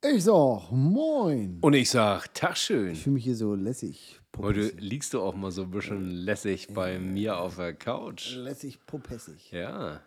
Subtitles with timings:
[0.00, 1.58] Ich sag moin.
[1.60, 2.92] Und ich sag, Tag schön.
[2.92, 4.20] Ich fühle mich hier so lässig.
[4.36, 8.36] Heute liegst du auch mal so ein bisschen lässig bei mir auf der Couch.
[8.36, 9.50] Lässig puppessig.
[9.50, 10.00] Ja.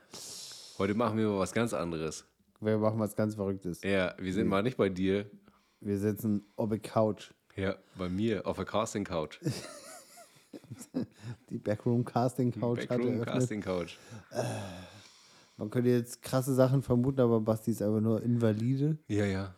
[0.77, 2.23] Heute machen wir mal was ganz anderes.
[2.61, 3.81] Wir machen was ganz Verrücktes.
[3.83, 5.29] Ja, wir sind mal nicht bei dir.
[5.81, 7.31] Wir sitzen auf der Couch.
[7.57, 9.41] Ja, bei mir auf der Casting Couch.
[11.49, 13.25] Die Backroom Casting Couch hat Backroom.
[13.25, 13.97] Casting Couch.
[15.57, 18.97] Man könnte jetzt krasse Sachen vermuten, aber Basti ist einfach nur invalide.
[19.09, 19.53] Ja, ja.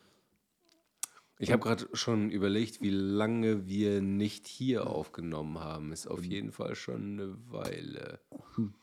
[1.44, 5.92] Ich habe gerade schon überlegt, wie lange wir nicht hier aufgenommen haben.
[5.92, 8.20] Ist auf jeden Fall schon eine Weile.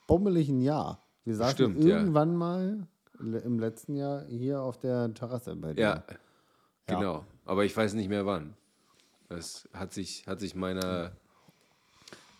[0.07, 1.05] Bummeligen Jahr.
[1.25, 1.97] Wir saßen Stimmt, ja.
[1.99, 2.87] irgendwann mal
[3.19, 5.83] le- im letzten Jahr hier auf der Terrasse bei dir.
[5.83, 6.05] Ja,
[6.87, 7.25] genau.
[7.45, 8.55] Aber ich weiß nicht mehr wann.
[9.29, 11.13] Das hat sich, hat sich meiner.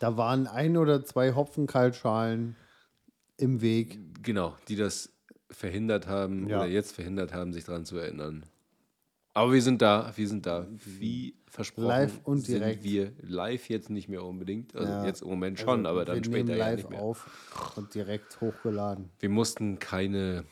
[0.01, 2.57] Da waren ein oder zwei Hopfenkaltschalen
[3.37, 3.99] im Weg.
[4.23, 5.13] Genau, die das
[5.51, 6.59] verhindert haben Ja.
[6.59, 8.45] oder jetzt verhindert haben, sich daran zu erinnern.
[9.33, 10.67] Aber wir sind da, wir sind da.
[10.71, 11.87] Wie versprochen.
[11.87, 12.83] Live und sind direkt.
[12.85, 14.75] wir live jetzt nicht mehr unbedingt.
[14.75, 15.05] Also Ja.
[15.05, 17.01] jetzt im Moment schon, aber dann wir später nehmen ja live nicht mehr.
[17.01, 19.11] auf und direkt hochgeladen.
[19.21, 20.45] Wir mussten keine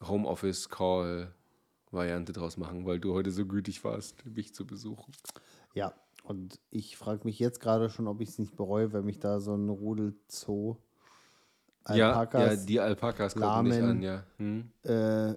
[0.00, 5.12] Homeoffice-Call-Variante draus machen, weil du heute so gütig warst, mich zu besuchen.
[5.74, 9.18] Ja, und ich frage mich jetzt gerade schon, ob ich es nicht bereue, wenn mich
[9.18, 10.76] da so ein Rudel Zoo
[11.88, 13.90] Ja, ja, Alpakas, die Alpakas kommen nicht Lahmen.
[13.98, 14.24] an, ja.
[14.38, 14.70] Hm?
[14.84, 15.34] äh,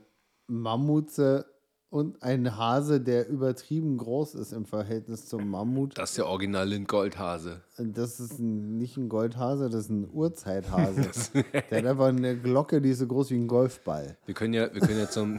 [0.48, 1.46] Mammutze
[1.92, 5.98] und ein Hase, der übertrieben groß ist im Verhältnis zum Mammut.
[5.98, 7.62] Das ist der Original Lind-Goldhase.
[7.78, 11.10] Das ist ein, nicht ein Goldhase, das ist ein Urzeithase.
[11.70, 14.18] der hat einfach eine Glocke, die ist so groß wie ein Golfball.
[14.26, 15.38] Wir können ja, wir können ja zum,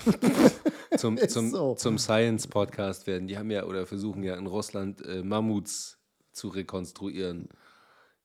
[0.99, 1.75] zum, zum, so.
[1.75, 3.29] zum Science-Podcast werden.
[3.29, 5.99] Die haben ja oder versuchen ja in Russland äh, Mammuts
[6.33, 7.49] zu rekonstruieren,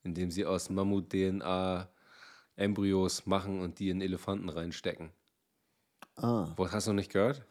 [0.04, 1.88] indem sie aus Mammut-DNA
[2.58, 5.12] Embryos machen und die in Elefanten reinstecken.
[6.18, 6.48] Ah.
[6.58, 7.44] Was hast du noch nicht gehört?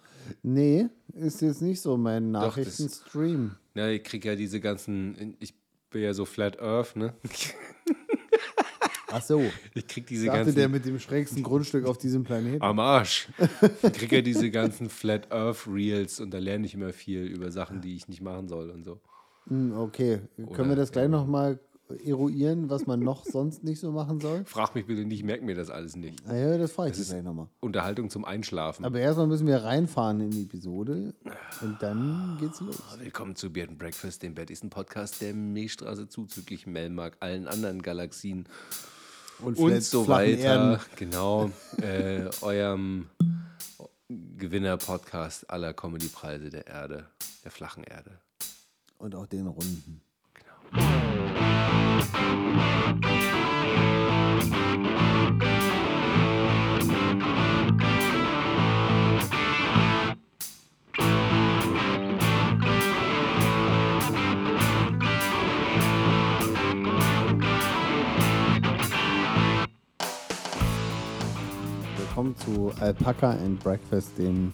[0.42, 3.52] Nee, ist jetzt nicht so mein Nachrichtenstream.
[3.74, 5.54] Ja, ich krieg ja diese ganzen, ich
[5.90, 7.14] bin ja so Flat Earth, ne?
[9.08, 9.40] Ach so,
[9.74, 12.60] Ich krieg diese dachte ganzen der mit dem schrägsten Grundstück auf diesem Planeten.
[12.62, 13.28] Am Arsch.
[13.82, 17.50] Ich krieg ja diese ganzen Flat Earth Reels und da lerne ich immer viel über
[17.52, 19.00] Sachen, die ich nicht machen soll und so.
[19.46, 20.20] Hm, Okay,
[20.54, 21.60] können wir das gleich nochmal
[22.04, 24.44] eruieren, was man noch sonst nicht so machen soll?
[24.46, 26.22] Frag mich bitte nicht, merk mir das alles nicht.
[26.26, 27.48] Ah ja, das frage ich dich gleich nochmal.
[27.60, 28.84] Unterhaltung zum Einschlafen.
[28.84, 31.14] Aber erstmal müssen wir reinfahren in die Episode
[31.62, 32.82] und dann geht's los.
[32.98, 38.48] Willkommen zu Beard and Breakfast, dem bettigsten Podcast der Milchstraße zuzüglich Melmark, allen anderen Galaxien
[39.40, 40.38] und vielleicht so weiter.
[40.38, 40.80] Erden.
[40.96, 43.06] Genau, äh, eurem
[44.08, 47.06] Gewinner-Podcast aller Comedy-Preise der Erde,
[47.44, 48.20] der flachen Erde.
[48.98, 50.00] Und auch den Runden.
[71.96, 74.52] Willkommen zu Alpaca and Breakfast, dem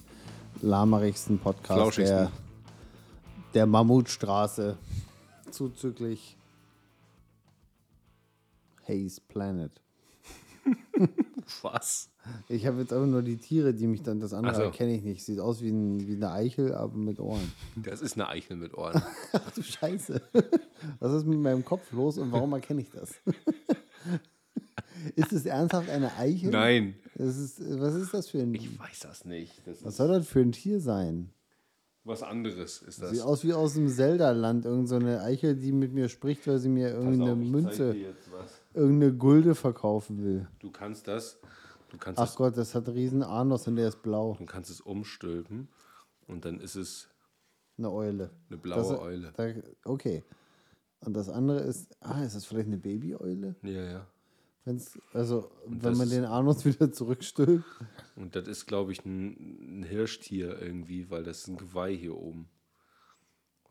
[0.61, 2.31] lahmarigsten Podcast der,
[3.53, 4.77] der Mammutstraße,
[5.51, 6.37] zuzüglich
[8.87, 9.71] Haze Planet.
[11.61, 12.09] Was?
[12.47, 14.71] Ich habe jetzt einfach nur die Tiere, die mich dann, das andere so.
[14.71, 15.25] kenne ich nicht.
[15.25, 17.51] Sieht aus wie, ein, wie eine Eichel, aber mit Ohren.
[17.75, 19.01] Das ist eine Eichel mit Ohren.
[19.33, 20.21] Ach du Scheiße.
[20.99, 23.13] Was ist mit meinem Kopf los und warum erkenne ich das?
[25.15, 26.51] ist es ernsthaft eine Eichel?
[26.51, 29.53] Nein, ist, was ist das für ein ich weiß das nicht.
[29.65, 31.31] Das Was soll das für ein Tier sein?
[32.05, 33.11] Was anderes ist das.
[33.11, 34.65] Sieht aus wie aus dem Zelda-Land.
[34.65, 38.61] Irgend so eine Eichel, die mit mir spricht, weil sie mir irgendeine Münze, jetzt was.
[38.73, 40.47] irgendeine Gulde verkaufen will.
[40.59, 41.39] Du kannst das,
[41.89, 44.35] du kannst Ach das, Gott, das hat riesen Anus und der ist blau.
[44.37, 45.67] du kannst es umstülpen
[46.27, 47.07] und dann ist es
[47.77, 48.29] Eine Eule.
[48.49, 49.31] eine blaue Das- Eule.
[49.35, 49.47] Da,
[49.85, 50.23] okay.
[51.05, 53.55] Und das andere ist, ah, ist das vielleicht eine Babyeule?
[53.61, 54.07] Ja, ja.
[54.65, 57.65] Wenn's, also, wenn das man den Anus wieder zurückstülpt.
[58.15, 62.15] Und das ist, glaube ich, ein, ein Hirschtier irgendwie, weil das ist ein Geweih hier
[62.15, 62.47] oben.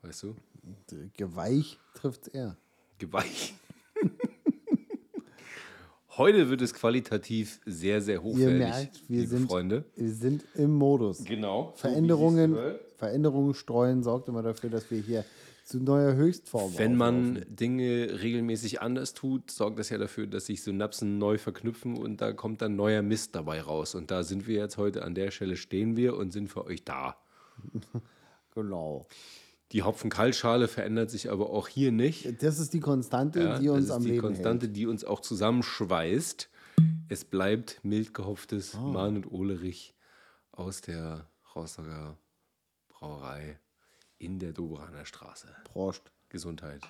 [0.02, 0.34] Weißt du?
[1.17, 2.56] Geweich trifft er.
[2.99, 3.25] Geweih.
[6.19, 9.84] Heute wird es qualitativ sehr, sehr hochwertig, merkt, wir liebe sind- Freunde.
[9.96, 11.25] Wir sind im Modus.
[11.25, 11.72] Genau.
[11.76, 12.55] Veränderungen,
[12.99, 15.25] Veränderungen streuen sorgt immer dafür, dass wir hier
[15.64, 17.56] zu neuer Höchstform Wenn man auflaufen.
[17.56, 22.32] Dinge regelmäßig anders tut, sorgt das ja dafür, dass sich Synapsen neu verknüpfen und da
[22.32, 23.94] kommt dann neuer Mist dabei raus.
[23.94, 26.85] Und da sind wir jetzt heute, an der Stelle stehen wir und sind für euch
[26.85, 27.17] da.
[28.55, 29.06] Genau.
[29.73, 32.43] Die Hopfenkaltschale verändert sich aber auch hier nicht.
[32.43, 35.05] Das ist die Konstante, Ja, die uns das am ist die Leben Konstante, die uns
[35.05, 36.50] auch zusammenschweißt.
[37.08, 38.81] Es bleibt mild gehopftes Ah.
[38.81, 39.94] Mahn und Olerich
[40.50, 42.19] aus der Rostocker
[42.91, 43.58] Brauerei
[44.22, 45.48] in der Doberaner Straße.
[45.64, 46.10] Prost.
[46.28, 46.80] Gesundheit.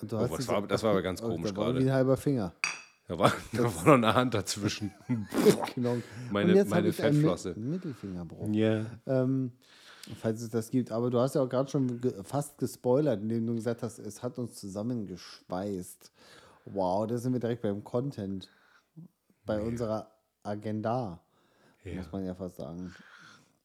[0.00, 1.80] Und du Oh, hast das war- das war aber ganz Oh, komisch da war gerade.
[1.84, 2.52] Wie ein halber Finger.
[3.08, 4.92] Da war, da war noch eine Hand dazwischen.
[5.74, 5.96] Genau.
[6.30, 7.54] Meine- Und jetzt meine einen Fettflosse.
[7.58, 8.48] Mittelfingerbruch.
[8.52, 8.86] Ja.
[9.06, 9.52] Ähm,
[10.20, 10.90] falls es das gibt.
[10.92, 14.22] Aber du hast ja auch gerade schon ge fast gespoilert, indem du gesagt hast, es
[14.22, 16.12] hat uns zusammengeschweißt.
[16.66, 18.48] Wow, da sind wir direkt beim Content.
[19.46, 20.10] Bei unserer
[20.42, 21.20] Agenda,
[21.84, 22.94] muss man ja fast sagen.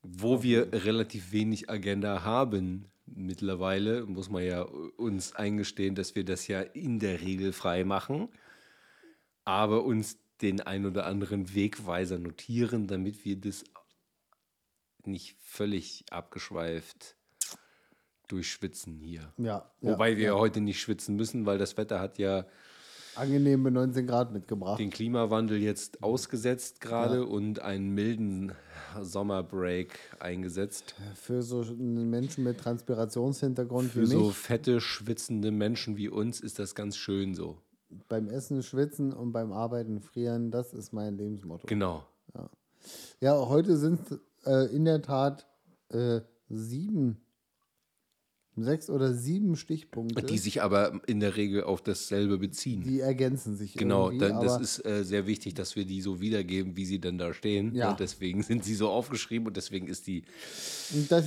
[0.01, 6.47] Wo wir relativ wenig Agenda haben mittlerweile, muss man ja uns eingestehen, dass wir das
[6.47, 8.29] ja in der Regel frei machen,
[9.43, 13.63] aber uns den ein oder anderen Wegweiser notieren, damit wir das
[15.05, 17.15] nicht völlig abgeschweift
[18.27, 19.33] durchschwitzen hier.
[19.37, 22.45] Ja, Wobei ja, wir ja heute nicht schwitzen müssen, weil das Wetter hat ja
[23.15, 24.79] angenehme 19 Grad mitgebracht.
[24.79, 28.51] den Klimawandel jetzt ausgesetzt gerade und einen milden
[29.01, 30.95] Sommerbreak eingesetzt.
[31.15, 36.39] Für so einen Menschen mit Transpirationshintergrund Für wie so mich, fette, schwitzende Menschen wie uns
[36.39, 37.57] ist das ganz schön so.
[38.09, 41.67] beim Essen schwitzen und beim Arbeiten frieren, das ist mein Lebensmotto.
[41.67, 42.03] Genau.
[43.19, 43.99] Ja, heute sind
[44.45, 45.47] äh, in der Tat
[45.89, 47.17] äh, sieben,
[48.57, 50.23] sechs oder sieben Stichpunkte.
[50.25, 52.81] Die sich aber in der Regel auf dasselbe beziehen.
[52.83, 56.75] Die ergänzen sich genau, dann, das ist äh, sehr wichtig, dass wir die so wiedergeben,
[56.77, 57.73] wie sie dann da stehen.
[57.75, 57.91] Ja.
[57.91, 60.23] Und deswegen sind sie so aufgeschrieben und deswegen ist die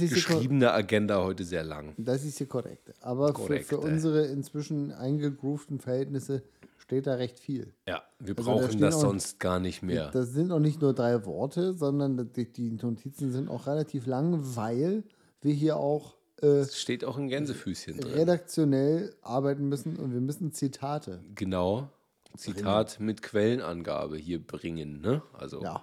[0.09, 1.95] geschriebene Agenda heute sehr lang.
[1.99, 2.93] das ist hier korrekt.
[3.01, 6.43] Aber Korrekt, für, für unsere inzwischen eingegroovten Verhältnisse
[6.79, 7.73] steht da recht viel.
[7.87, 10.11] Ja, wir Also da brauchen stehen das auch- sonst gar nicht mehr.
[10.11, 14.41] Das sind auch nicht nur drei Worte, sondern die, die Notizen sind auch relativ lang,
[14.57, 15.05] weil
[15.43, 18.13] wir hier auch äh, steht auch ein Gänsefüßchen drin.
[18.13, 21.23] redaktionell arbeiten müssen und wir müssen Zitate.
[21.35, 21.91] Genau.
[22.37, 25.01] Zitat mit Quellenangabe hier bringen.
[25.01, 25.23] Ne?
[25.33, 25.83] Also Ja.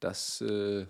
[0.00, 0.86] das, äh,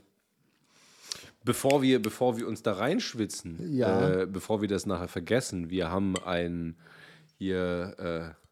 [1.44, 4.22] bevor, wir, bevor wir uns da reinschwitzen, Ja.
[4.22, 6.76] äh, bevor wir das nachher vergessen, wir haben ein
[7.38, 8.43] hier äh,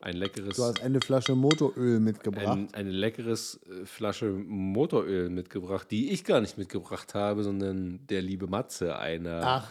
[0.00, 2.46] ein leckeres, Du hast eine Flasche Motoröl mitgebracht.
[2.46, 8.22] ein, eine leckeres äh, Flasche Motoröl mitgebracht, die ich gar nicht mitgebracht habe, sondern der
[8.22, 9.70] liebe Matze, einer Ach,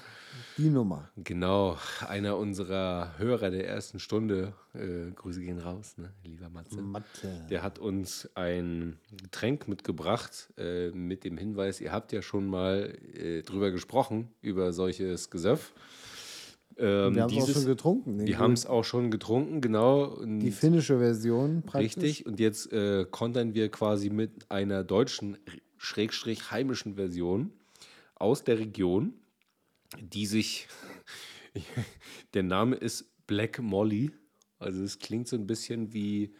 [0.57, 1.09] die Nummer.
[1.17, 1.77] Genau,
[2.07, 6.81] einer unserer Hörer der ersten Stunde, äh, Grüße gehen raus, ne, lieber Matze.
[6.81, 7.47] Mathe.
[7.49, 12.95] Der hat uns ein Getränk mitgebracht äh, mit dem Hinweis, ihr habt ja schon mal
[13.15, 15.73] äh, drüber gesprochen, über solches Gesöff.
[16.79, 18.17] Ähm, Wir haben es auch schon getrunken.
[18.19, 20.05] Grün- haben es auch schon getrunken, genau.
[20.05, 21.97] Und Die finnische Version praktisch.
[21.97, 25.37] Richtig, und jetzt äh, kontern wir quasi mit einer deutschen,
[25.77, 27.51] schrägstrich heimischen Version
[28.15, 29.13] aus der Region,
[29.99, 30.67] die sich,
[32.33, 34.11] der Name ist Black Molly,
[34.59, 36.33] also es klingt so ein bisschen wie,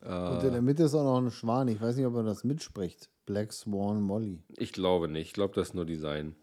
[0.00, 1.68] Und in der Mitte ist auch noch ein Schwan.
[1.68, 3.10] Ich weiß nicht, ob man das mitspricht.
[3.26, 4.42] Black Swan Molly.
[4.56, 6.34] ich glaube nicht, ich glaube, das ist nur Design.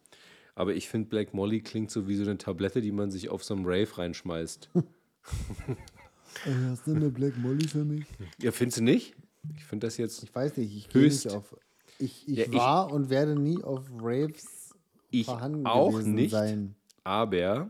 [0.56, 3.44] Aber ich finde, Black Molly klingt so wie so eine Tablette, die man sich auf
[3.44, 4.69] so einem Rave reinschmeißt.
[6.69, 8.06] hast du eine Black Molly für mich?
[8.42, 9.16] ja, findest du nicht?
[9.56, 10.75] Ich finde das jetzt, Ich weiß nicht.
[10.75, 11.25] Ich gehe Höchst.
[11.25, 11.56] nicht auf.
[12.00, 14.74] Ich, ich Ja, ich- war und werde nie auf Raves
[15.12, 16.31] ich vorhanden auch gewesen nicht.
[16.31, 16.75] sein.
[17.04, 17.69] Aber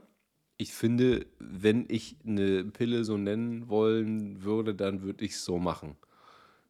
[0.57, 5.57] ich finde, wenn ich eine Pille so nennen wollen würde, dann würde ich es so
[5.59, 5.95] machen.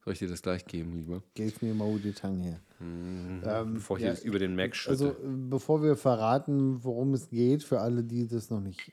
[0.04, 1.22] Soll ich dir das gleich geben, lieber?
[1.36, 2.60] Geht's mir mal die Tang her.
[2.82, 3.42] Ähm,
[3.76, 4.92] Bevor ich ja, über den Mac schütte.
[4.92, 5.16] Also, äh,
[5.50, 8.92] bevor wir verraten, worum es geht, für alle, die das noch nicht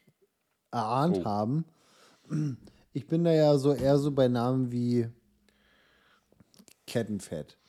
[0.70, 1.24] erahnt Oh.
[1.24, 1.64] haben,
[2.92, 5.08] ich bin da ja so eher so bei Namen wie
[6.86, 7.58] Kettenfett.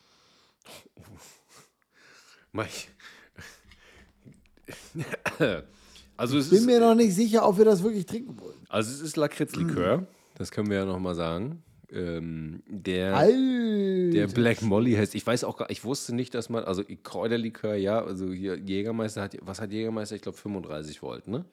[2.66, 2.88] Ich-
[6.16, 8.64] also, es Bin ist, mir noch nicht sicher, ob wir das wirklich trinken wollen.
[8.68, 11.63] also es ist Lakritzlikör, das können wir ja nochmal sagen.
[11.94, 14.10] Ähm, der, Alter.
[14.12, 17.74] der Black Molly heißt, ich weiß auch gar, ich wusste nicht, dass man, also Kräuterlikör,
[17.76, 20.16] ja, also hier Jägermeister hat, was hat Jägermeister?
[20.16, 21.44] Ich glaube 35 Volt, ne?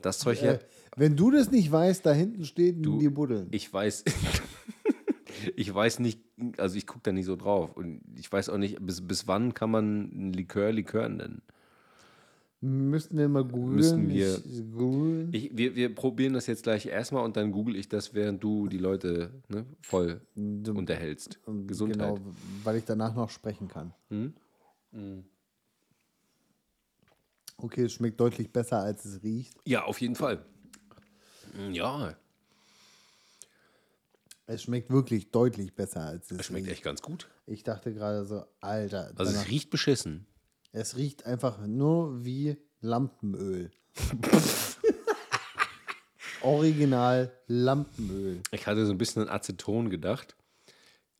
[0.00, 0.58] Das Zeug hier, Äh,
[0.96, 3.48] wenn du das nicht weißt, da hinten steht Du- die Buddeln.
[3.52, 4.04] Ich weiß,
[5.56, 6.20] ich weiß nicht,
[6.56, 7.76] also ich gucke da nicht so drauf.
[7.76, 11.42] Und ich weiß auch nicht, bis, bis wann kann man ein Likör Likör nennen.
[12.60, 13.76] Müssten wir mal googeln.
[13.76, 15.32] Müssten wir- Ich- googeln.
[15.32, 18.66] Ich, wir, wir probieren das jetzt gleich erstmal und dann google ich das, während du
[18.68, 21.38] die Leute ne, voll Du- unterhältst.
[21.66, 22.16] Gesundheit.
[22.16, 22.34] Genau,
[22.64, 23.94] weil ich danach noch sprechen kann.
[24.10, 24.34] Hm?
[27.58, 29.54] Okay, es schmeckt deutlich besser, als es riecht.
[29.64, 30.44] Ja, auf jeden Fall.
[31.70, 32.16] Ja,
[34.46, 36.76] Es schmeckt wirklich deutlich besser, als es das schmeckt riecht.
[36.76, 37.28] echt ganz gut.
[37.46, 40.26] Ich dachte gerade so, Alter, Also es riecht beschissen.
[40.72, 43.70] Es riecht einfach nur wie Lampenöl.
[46.42, 48.40] Original Lampenöl.
[48.52, 50.36] Ich hatte so ein bisschen an Aceton gedacht.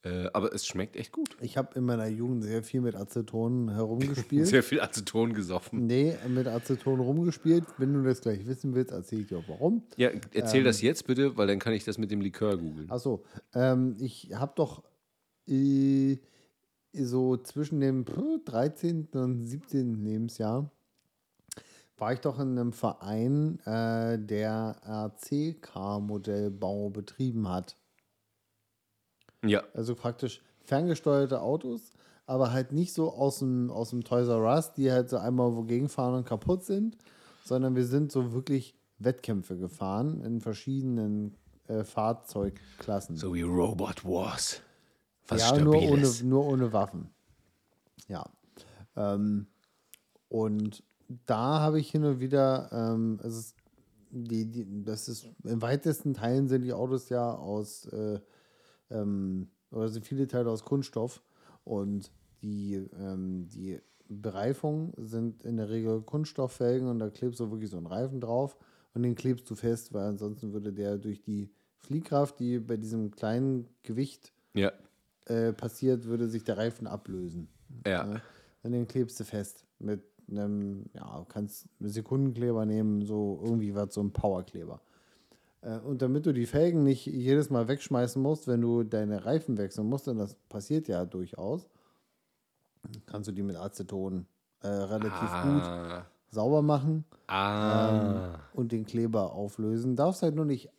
[0.04, 1.36] Äh, aber es schmeckt echt gut.
[1.40, 4.46] Ich habe in meiner Jugend sehr viel mit Aceton herumgespielt.
[4.46, 5.86] Sehr viel Aceton gesoffen.
[5.86, 7.64] nee, mit Aceton rumgespielt.
[7.78, 9.82] Wenn du das gleich wissen willst, erzähle ich dir auch warum.
[9.96, 10.20] Ja, Ähm.
[10.34, 12.88] erzähl das jetzt bitte, weil dann kann ich das mit dem Likör googeln.
[12.92, 13.24] Achso,
[13.54, 14.84] ähm, ich habe doch
[15.48, 16.18] äh,
[16.92, 19.08] so zwischen dem puh, 13.
[19.14, 20.04] und 17.
[20.04, 20.70] Lebensjahr
[21.96, 27.76] war ich doch in einem Verein, äh, der RC-Car-Modellbau betrieben hat.
[29.44, 31.92] Ja, Also praktisch ferngesteuerte Autos,
[32.26, 35.56] aber halt nicht so aus dem, aus dem Toys R Us, die halt so einmal
[35.56, 36.96] wogegen fahren und kaputt sind,
[37.44, 41.36] sondern wir sind so wirklich Wettkämpfe gefahren in verschiedenen
[41.68, 43.16] äh, Fahrzeugklassen.
[43.16, 44.60] so wie Robot Wars.
[45.28, 47.10] Was ja, nur ohne, nur ohne Waffen.
[48.08, 48.24] Ja.
[48.96, 49.46] Ähm,
[50.28, 50.82] und
[51.26, 53.56] da habe ich hin und wieder, ähm, es ist,
[54.10, 58.20] die, die, das ist, in weitesten Teilen sind die Autos ja aus, äh,
[58.90, 61.22] ähm, oder sind viele Teile aus Kunststoff
[61.64, 62.10] und
[62.42, 67.76] die, ähm, die Bereifung sind in der Regel Kunststofffelgen und da klebst du wirklich so
[67.76, 68.56] einen Reifen drauf
[68.94, 73.10] und den klebst du fest, weil ansonsten würde der durch die Fliehkraft, die bei diesem
[73.10, 74.72] kleinen Gewicht Ja,
[75.28, 77.48] äh, passiert, würde sich der Reifen ablösen.
[77.86, 78.04] ja.
[78.04, 78.22] Ne?
[78.62, 83.94] Und den klebst du fest mit einem, ja, kannst einen Sekundenkleber nehmen, so irgendwie was,
[83.94, 84.80] so ein Powerkleber.
[85.62, 89.58] Äh, und damit du die Felgen nicht jedes Mal wegschmeißen musst, wenn du deine Reifen
[89.58, 91.68] wechseln musst, und das passiert ja durchaus,
[93.06, 94.26] kannst du die mit Aceton
[94.60, 98.40] äh, relativ gut Ah, sauber machen ah.
[98.52, 99.96] und den Kleber auflösen.
[99.96, 100.70] Darfst halt nur nicht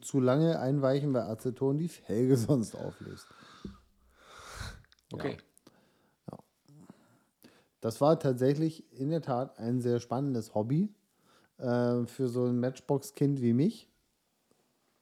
[0.00, 3.26] zu lange einweichen, weil Aceton die Felge sonst auflöst.
[5.12, 5.36] Okay.
[7.80, 10.88] Das war tatsächlich in der Tat ein sehr spannendes Hobby
[11.58, 13.88] äh, für so ein Matchbox-Kind wie mich,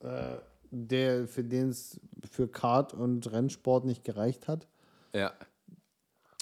[0.01, 0.37] äh,
[0.71, 1.99] der für den es
[2.31, 4.69] für Kart und Rennsport nicht gereicht hat,
[5.15, 5.33] Ja,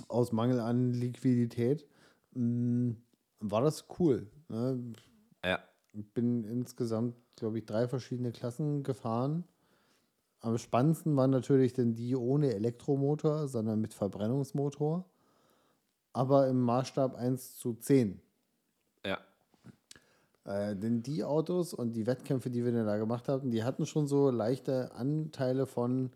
[0.09, 1.87] aus Mangel an Liquidität.
[2.33, 2.93] Mm,
[3.41, 4.27] war das cool.
[4.49, 4.93] Ne?
[5.45, 5.61] ja.
[5.93, 9.45] Ich bin insgesamt, glaube ich, drei verschiedene Klassen gefahren.
[10.45, 15.09] Am spannendsten waren natürlich dann die ohne Elektromotor, sondern mit Verbrennungsmotor.
[16.13, 18.21] Aber im Maßstab 1 zu 10.
[19.07, 19.19] Ja,
[20.45, 23.87] Äh, denn die Autos und die Wettkämpfe, die wir denn da gemacht hatten, die hatten
[23.87, 26.11] schon so leichte Anteile von,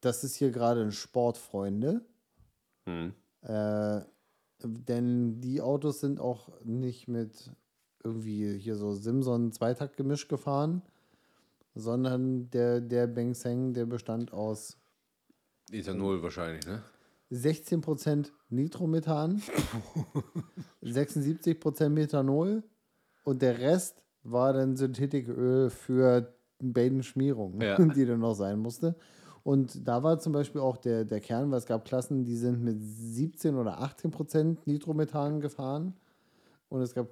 [0.00, 2.02] das ist hier gerade ein Sport, Freunde.
[2.86, 3.12] hm.
[3.42, 4.02] Äh,
[4.60, 7.50] denn die Autos sind auch nicht mit
[8.04, 10.82] irgendwie hier so Simson Zweitaktgemisch gefahren,
[11.74, 14.76] sondern der, der Bengseng, der bestand aus
[15.70, 16.82] Ethanol wahrscheinlich, ne?
[17.30, 19.40] 16% Nitromethan,
[20.82, 22.62] 76% Methanol
[23.24, 27.76] und der Rest war dann Synthetiköl für Badenschmierung, Ja.
[27.94, 28.94] die dann noch sein musste.
[29.44, 32.62] Und da war zum Beispiel auch der, der Kern, weil es gab Klassen, die sind
[32.62, 35.94] mit 17 oder 18% Nitromethan gefahren.
[36.68, 37.08] Und es gab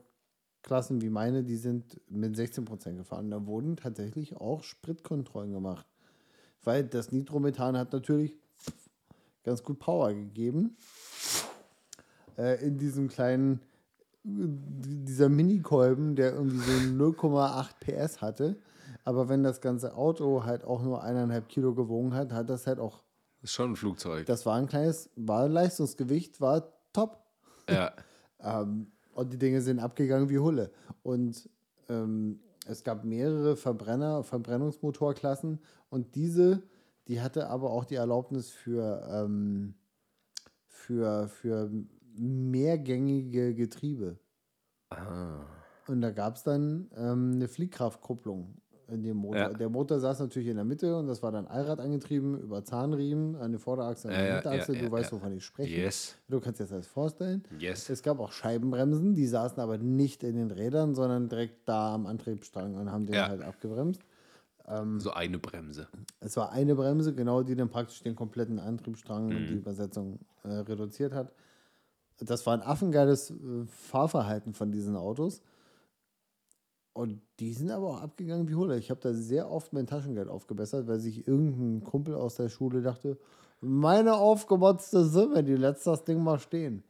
[0.62, 3.30] Klassen wie meine, die sind mit 16% gefahren.
[3.30, 5.86] Da wurden tatsächlich auch Spritkontrollen gemacht.
[6.62, 8.36] Weil das Nitromethan hat natürlich
[9.42, 10.76] ganz gut Power gegeben.
[12.36, 13.60] Äh, in diesem kleinen,
[14.22, 18.56] dieser Minikolben, der irgendwie so 0,8 PS hatte.
[19.04, 22.78] Aber wenn das ganze Auto halt auch nur eineinhalb Kilo gewogen hat, hat das halt
[22.78, 23.02] auch,
[23.42, 24.26] Ist schon ein Flugzeug.
[24.26, 27.18] das war ein kleines, war Leistungsgewicht, war top.
[27.68, 27.92] ja,
[28.42, 30.70] Ähm, und die Dinge sind abgegangen wie Hulle.
[31.02, 31.48] Und
[31.90, 35.60] ähm, es gab mehrere Verbrenner, Verbrennungsmotorklassen
[35.90, 36.62] und diese,
[37.06, 39.74] die hatte aber auch die Erlaubnis für, ähm,
[40.66, 41.70] für, für
[42.16, 44.18] mehrgängige Getriebe.
[44.88, 45.44] ah.
[45.86, 48.54] Und da gab es dann ähm, eine Fliehkraftkupplung
[48.90, 49.36] in dem Motor.
[49.38, 49.48] Ja.
[49.52, 53.36] Der Motor saß natürlich in der Mitte und das war dann Allrad angetrieben über Zahnriemen
[53.36, 54.74] an der Vorderachse und Ja, der ja, Hinterachse.
[54.76, 55.16] ja, du weißt, ja.
[55.18, 55.74] wovon ich spreche.
[55.80, 56.16] Yes.
[56.28, 57.42] Du kannst dir das alles vorstellen.
[57.58, 57.88] Yes.
[57.90, 62.06] Es gab auch Scheibenbremsen, die saßen aber nicht in den Rädern, sondern direkt da am
[62.06, 64.00] Antriebsstrang und haben den halt abgebremst.
[64.98, 65.88] So eine Bremse.
[66.20, 69.46] Es war eine Bremse, genau, die dann praktisch den kompletten Antriebsstrang und Mhm.
[69.48, 71.32] die Übersetzung äh, reduziert hat.
[72.20, 73.34] Das war ein affengeiles äh,
[73.66, 75.42] Fahrverhalten von diesen Autos.
[76.92, 78.78] Und die sind aber auch abgegangen wie Hulle.
[78.78, 82.82] Ich habe da sehr oft mein Taschengeld aufgebessert, weil sich irgendein Kumpel aus der Schule
[82.82, 83.16] dachte,
[83.60, 86.82] meine aufgemotzte Summe, die lässt das Ding mal stehen.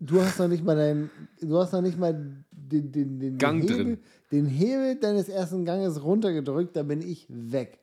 [0.00, 2.12] Du hast noch nicht mal dein, du hast noch nicht mal
[2.50, 3.98] den, den, den, Gang den, Hebel, drin.
[4.30, 7.80] den Hebel deines ersten Ganges runtergedrückt, da bin ich weg.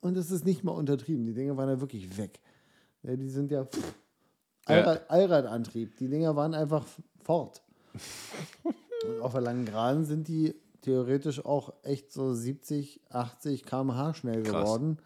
[0.00, 1.26] Und das ist nicht mal untertrieben.
[1.26, 2.40] Die Dinger waren ja wirklich weg.
[3.02, 3.94] Ja, die sind ja pff,
[4.68, 4.76] Ja.
[4.76, 5.96] Allrad, Allradantrieb.
[5.96, 6.84] Die Dinger waren einfach
[7.22, 7.62] fort.
[9.08, 14.42] Und auf der langen Geraden sind die theoretisch auch echt so 70, 80 km/h schnell
[14.42, 14.52] Krass.
[14.62, 14.98] geworden.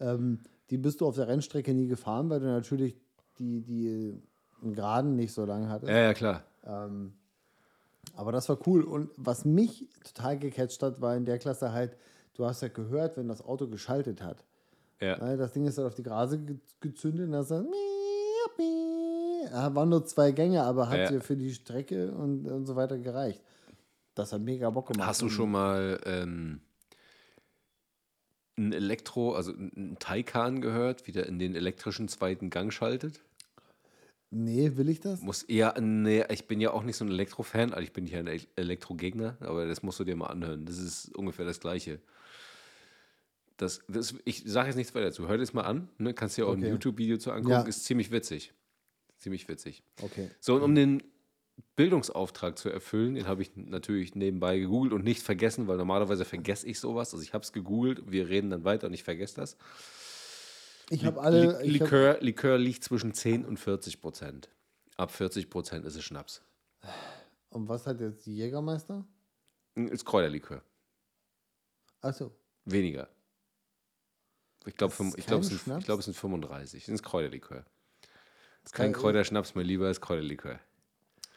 [0.00, 2.96] Ähm, die bist du auf der Rennstrecke nie gefahren, weil du natürlich
[3.38, 4.14] die, die
[4.62, 5.90] Geraden nicht so lang hattest.
[5.90, 6.42] Ja, ja, klar.
[6.64, 7.12] Ähm,
[8.14, 8.82] aber das war cool.
[8.82, 11.96] Und was mich total gecatcht hat, war in der Klasse halt,
[12.34, 14.44] du hast ja gehört, wenn das Auto geschaltet hat.
[15.00, 15.18] Ja.
[15.22, 17.64] Ne, Das Ding ist halt auf die Grase ge- gezündet und dann.
[17.64, 17.72] miep,
[18.58, 18.85] miep.
[19.50, 21.10] Ja, waren nur zwei Gänge, aber hat Ja.
[21.10, 23.42] dir für die Strecke und, und so weiter gereicht.
[24.14, 25.06] Das hat mega Bock gemacht.
[25.06, 26.60] Hast du schon mal ähm,
[28.58, 33.20] ein Elektro, also ein Taycan gehört, wie der in den elektrischen zweiten Gang schaltet?
[34.30, 35.20] Nee, will ich das?
[35.20, 38.18] Muss eher, nee, ich bin ja auch nicht so ein Elektro-Fan, also ich bin ja
[38.18, 40.64] ein El- Elektro-Gegner, aber das musst du dir mal anhören.
[40.66, 42.00] Das ist ungefähr das Gleiche.
[43.56, 45.28] Das, das, ich sage jetzt nichts weiter dazu.
[45.28, 46.12] Hör das mal an, ne?
[46.12, 46.70] kannst dir auch ein Okay.
[46.70, 47.62] YouTube-Video zu angucken, Ja.
[47.62, 48.52] ist ziemlich witzig.
[49.18, 49.82] Ziemlich witzig.
[50.02, 50.30] Okay.
[50.40, 51.02] So, und um den
[51.74, 56.66] Bildungsauftrag zu erfüllen, den habe ich natürlich nebenbei gegoogelt und nicht vergessen, weil normalerweise vergesse
[56.66, 57.12] ich sowas.
[57.14, 59.56] Also ich habe es gegoogelt, wir reden dann weiter und ich vergesse das.
[60.90, 61.60] Ich habe alle.
[61.62, 64.50] Li Ich hab, Likör, Likör liegt zwischen 10 und 40 Prozent.
[64.96, 66.42] Ab 40 Prozent ist es Schnaps.
[67.50, 69.06] und was hat jetzt die Jägermeister?
[69.74, 70.62] Ist Kräuterlikör.
[72.00, 72.30] Achso.
[72.64, 73.08] Weniger.
[74.66, 75.26] Ich glaube, glaub, es, sind- ich
[75.86, 76.84] glaub, es sind 35.
[76.86, 77.64] Das ist Kräuterlikör.
[78.66, 79.00] Ist kein Geil.
[79.00, 80.58] Kräuterschnaps mehr, lieber ist Kräuterlikör.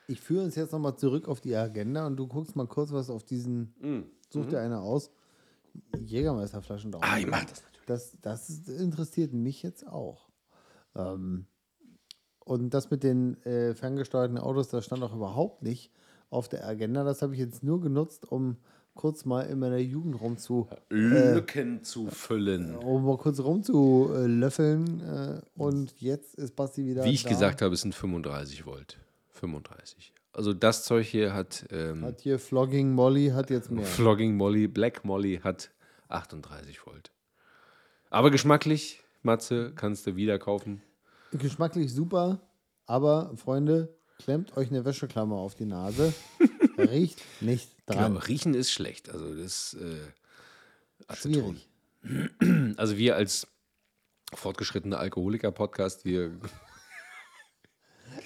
[0.07, 3.11] Ich führe uns jetzt nochmal zurück auf die Agenda und du guckst mal kurz, was
[3.11, 3.75] auf diesen.
[4.31, 5.11] Such dir eine aus.
[5.97, 7.01] Jägermeisterflaschen drauf.
[7.01, 7.05] Mm.
[7.05, 7.85] Ah, ich mach das natürlich.
[7.85, 10.29] Das, das interessiert mich jetzt auch.
[10.95, 11.45] Ähm,
[12.39, 15.91] und das mit den äh, ferngesteuerten Autos, das stand auch überhaupt nicht
[16.31, 17.03] auf der Agenda.
[17.03, 18.57] Das habe ich jetzt nur genutzt, um
[18.99, 22.75] kurz mal in meiner Jugend rum zu, Lücken zu füllen.
[22.75, 24.99] um mal kurz rumzulöffeln.
[24.99, 27.05] Äh, und jetzt ist Basti wieder.
[27.05, 27.29] Wie ich da.
[27.29, 28.99] gesagt habe, es sind 35 Volt.
[29.29, 30.11] 35.
[30.33, 33.85] Also das Zeug hier hat ähm, Hat hier Flogging Molly, hat jetzt mehr.
[33.85, 35.71] Flogging Molly, Black Molly hat
[36.09, 37.13] 38 Volt.
[38.09, 40.81] Aber geschmacklich, Matze, kannst du wieder kaufen.
[41.31, 42.41] Geschmacklich super,
[42.85, 46.13] aber Freunde, klemmt euch eine Wäscheklammer auf die Nase.
[46.79, 48.13] Riecht nicht dran.
[48.13, 49.09] Genau, riechen ist schlecht.
[49.09, 50.11] Also das äh,
[51.07, 51.59] Aceton.
[52.03, 52.37] Schwierig.
[52.77, 53.45] Also wir als
[54.33, 56.39] fortgeschrittene Alkoholiker-Podcast, wir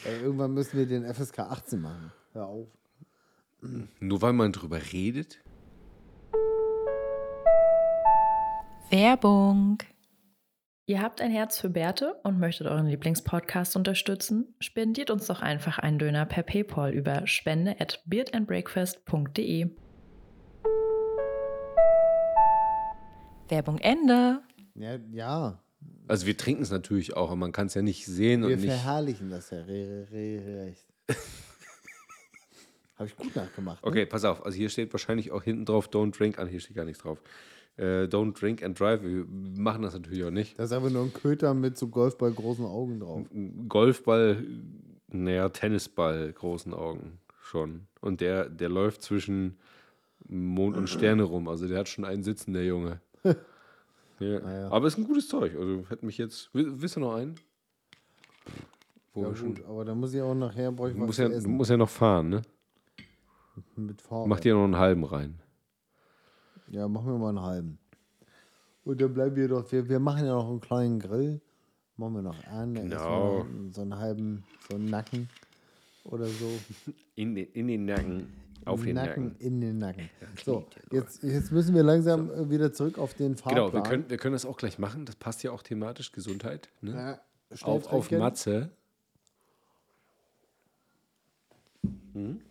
[0.05, 2.11] Ey, irgendwann müssen wir den FSK 18 machen.
[2.33, 2.67] Hör auf.
[3.99, 5.39] nur weil man drüber redet.
[8.89, 9.77] Werbung.
[10.85, 14.53] Ihr habt ein Herz für Bärte und möchtet euren Lieblingspodcast unterstützen?
[14.59, 19.69] Spendiert uns doch einfach einen Döner per PayPal über spende at beardandbreakfast.de.
[23.47, 24.41] Werbung Ende.
[24.75, 25.63] Ja, ja.
[26.09, 28.55] Also wir trinken es natürlich auch, aber man kann es ja nicht sehen wir und
[28.55, 28.65] nicht.
[28.65, 29.59] verherrlichen das ja.
[29.59, 30.85] Re, re, re, recht.
[32.97, 33.81] Habe ich gut nachgemacht.
[33.81, 33.89] Ne?
[33.89, 34.45] Okay, pass auf.
[34.45, 36.39] Also hier steht wahrscheinlich auch hinten drauf, don't drink.
[36.39, 37.19] Ah, hier steht gar nichts drauf.
[37.75, 39.01] Äh, don't drink and drive.
[39.01, 40.57] Wir machen das natürlich auch nicht.
[40.59, 43.25] Das ist einfach nur ein Köter mit so Golfball großen Augen drauf.
[43.67, 44.43] Golfball,
[45.07, 47.87] naja, Tennisball, großen Augen schon.
[48.01, 49.57] Und der, der läuft zwischen
[50.27, 51.47] Mond und Sterne rum.
[51.47, 53.01] Also der hat schon einen Sitzen, der Junge.
[53.23, 54.39] ja.
[54.39, 54.69] Naja.
[54.69, 55.55] Aber ist ein gutes Zeug.
[55.57, 56.53] Also hätte mich jetzt.
[56.53, 57.35] Wi- Wisst ihr noch einen?
[59.13, 61.19] Wo Ja, wir schon, gut, aber dann muss ich auch nachher brauche ich du musst
[61.19, 62.41] ja, du musst ja noch fahren, ne?
[63.75, 64.27] mit Fahrrad.
[64.27, 65.39] Mach dir noch einen halben rein.
[66.73, 67.77] Ja, machen wir mal einen halben.
[68.83, 71.39] Und dann bleiben wir doch, wir, wir machen ja noch einen kleinen Grill.
[71.97, 72.73] Machen wir noch an.
[72.73, 73.45] wir Genau.
[73.71, 75.29] So einen halben, so einen Nacken
[76.03, 76.49] oder so.
[77.15, 78.33] In den, in den Nacken.
[78.65, 79.35] Auf den Nacken.
[79.37, 80.09] in den Nacken.
[80.43, 83.65] So, jetzt, jetzt müssen wir langsam äh, wieder zurück auf den Fahrplan.
[83.67, 85.05] Genau, wir können, wir können das auch gleich machen.
[85.05, 86.11] Das passt ja auch thematisch.
[86.11, 86.69] Gesundheit.
[86.81, 86.93] Ne?
[86.93, 87.21] Ja,
[87.67, 88.09] auf, auf.
[88.09, 88.71] Matze.
[92.13, 92.41] Hm?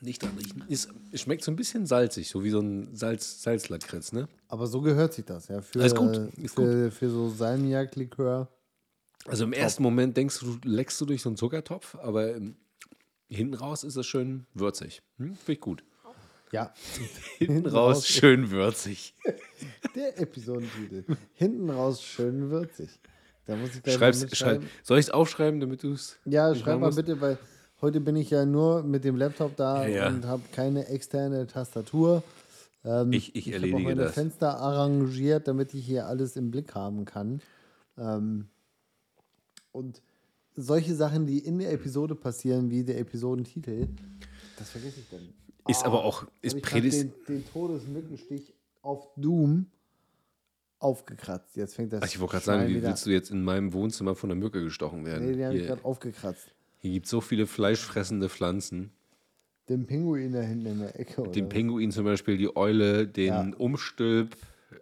[0.00, 0.64] Nicht dran riechen.
[0.68, 4.28] Ist, es schmeckt so ein bisschen salzig, so wie so ein Salz, Salzlakritz, ne?
[4.46, 5.60] Aber so gehört sich das, ja.
[5.60, 8.48] Für, Alles gut, ist für, für so Salmiak-Likör.
[9.26, 12.56] Also im ersten Moment denkst du, du leckst du durch so einen Zuckertopf, aber ähm,
[13.28, 15.02] hinten raus ist es schön würzig.
[15.18, 15.34] Hm?
[15.34, 15.84] Finde ich gut.
[16.52, 16.72] Ja,
[17.38, 19.14] Hinten raus schön würzig.
[19.94, 21.04] der Episodentitel.
[21.34, 22.88] Hinten raus schön würzig.
[23.46, 26.18] Da muss ich gleich Schreib's, schreib, soll ich es aufschreiben, damit du es.
[26.24, 26.96] Ja, schreib mal musst?
[26.96, 27.38] bitte, weil
[27.80, 32.22] heute bin ich ja nur mit dem Laptop da Ja, und habe keine externe Tastatur.
[32.84, 34.14] Ähm, Ich- ich hab erledige auch meine das.
[34.14, 37.40] Fenster arrangiert, damit ich hier alles im Blick haben kann.
[37.96, 38.48] Ähm,
[39.72, 40.00] und
[40.56, 43.88] solche Sachen, die in der Episode passieren, wie der Episodentitel,
[44.58, 45.28] das vergesse ich dann.
[45.68, 49.66] Ist aber auch ist ich grad prädis den, den Todesmückenstich auf Doom
[50.78, 51.56] aufgekratzt.
[51.56, 54.14] Jetzt fängt das Ach, ich wollte gerade sagen, wie willst du jetzt in meinem Wohnzimmer
[54.14, 55.26] von der Mücke gestochen werden?
[55.26, 56.48] Nee, den habe ich gerade aufgekratzt.
[56.78, 58.92] Hier gibt es so viele fleischfressende Pflanzen.
[59.68, 61.20] Den Pinguin da hinten in der Ecke.
[61.22, 61.48] Oder Den?
[61.48, 63.56] Pinguin zum Beispiel, die Eule, den Ja.
[63.58, 64.36] Umstülp,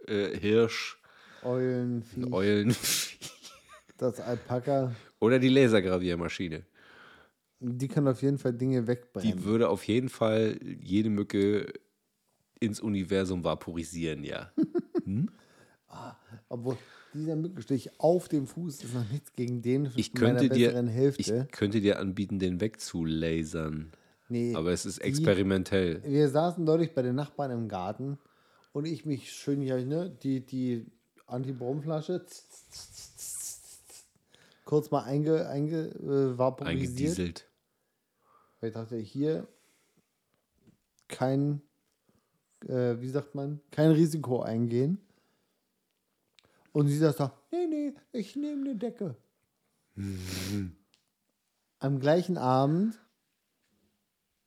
[0.06, 1.00] äh, Hirsch,
[1.42, 2.74] Eulenvieh, Eulen
[3.98, 6.64] das Alpaka, oder die Lasergraviermaschine.
[7.60, 9.38] die kann auf jeden Fall Dinge wegbrennen.
[9.38, 11.72] Die würde auf jeden Fall jede Mücke
[12.60, 14.52] ins Universum vaporisieren, ja.
[16.48, 16.76] Obwohl
[17.16, 20.94] dieser Mückenstich auf dem Fuß ist noch nichts gegen den Ich könnte, dir, besseren ich
[20.94, 21.48] Hälfte.
[21.52, 23.92] könnte dir anbieten, den wegzulasern.
[24.28, 26.02] nee, Aber es ist die- experimentell.
[26.04, 28.18] Wir saßen neulich bei den Nachbarn im Garten
[28.72, 30.86] und ich mich schön hier, ne, die, die
[31.26, 32.24] Anti-Brom-Flasche
[34.64, 36.64] kurz mal einge, einge, äh.
[36.64, 37.46] Eingedieselt.
[38.60, 39.46] Weil ich dachte, hier
[41.08, 41.62] kein,
[42.66, 44.98] äh, wie sagt man, kein Risiko eingehen.
[46.76, 47.18] Und sie sagt,
[47.50, 49.16] nee, nee, ich nehme eine Decke.
[51.78, 53.00] Am gleichen Abend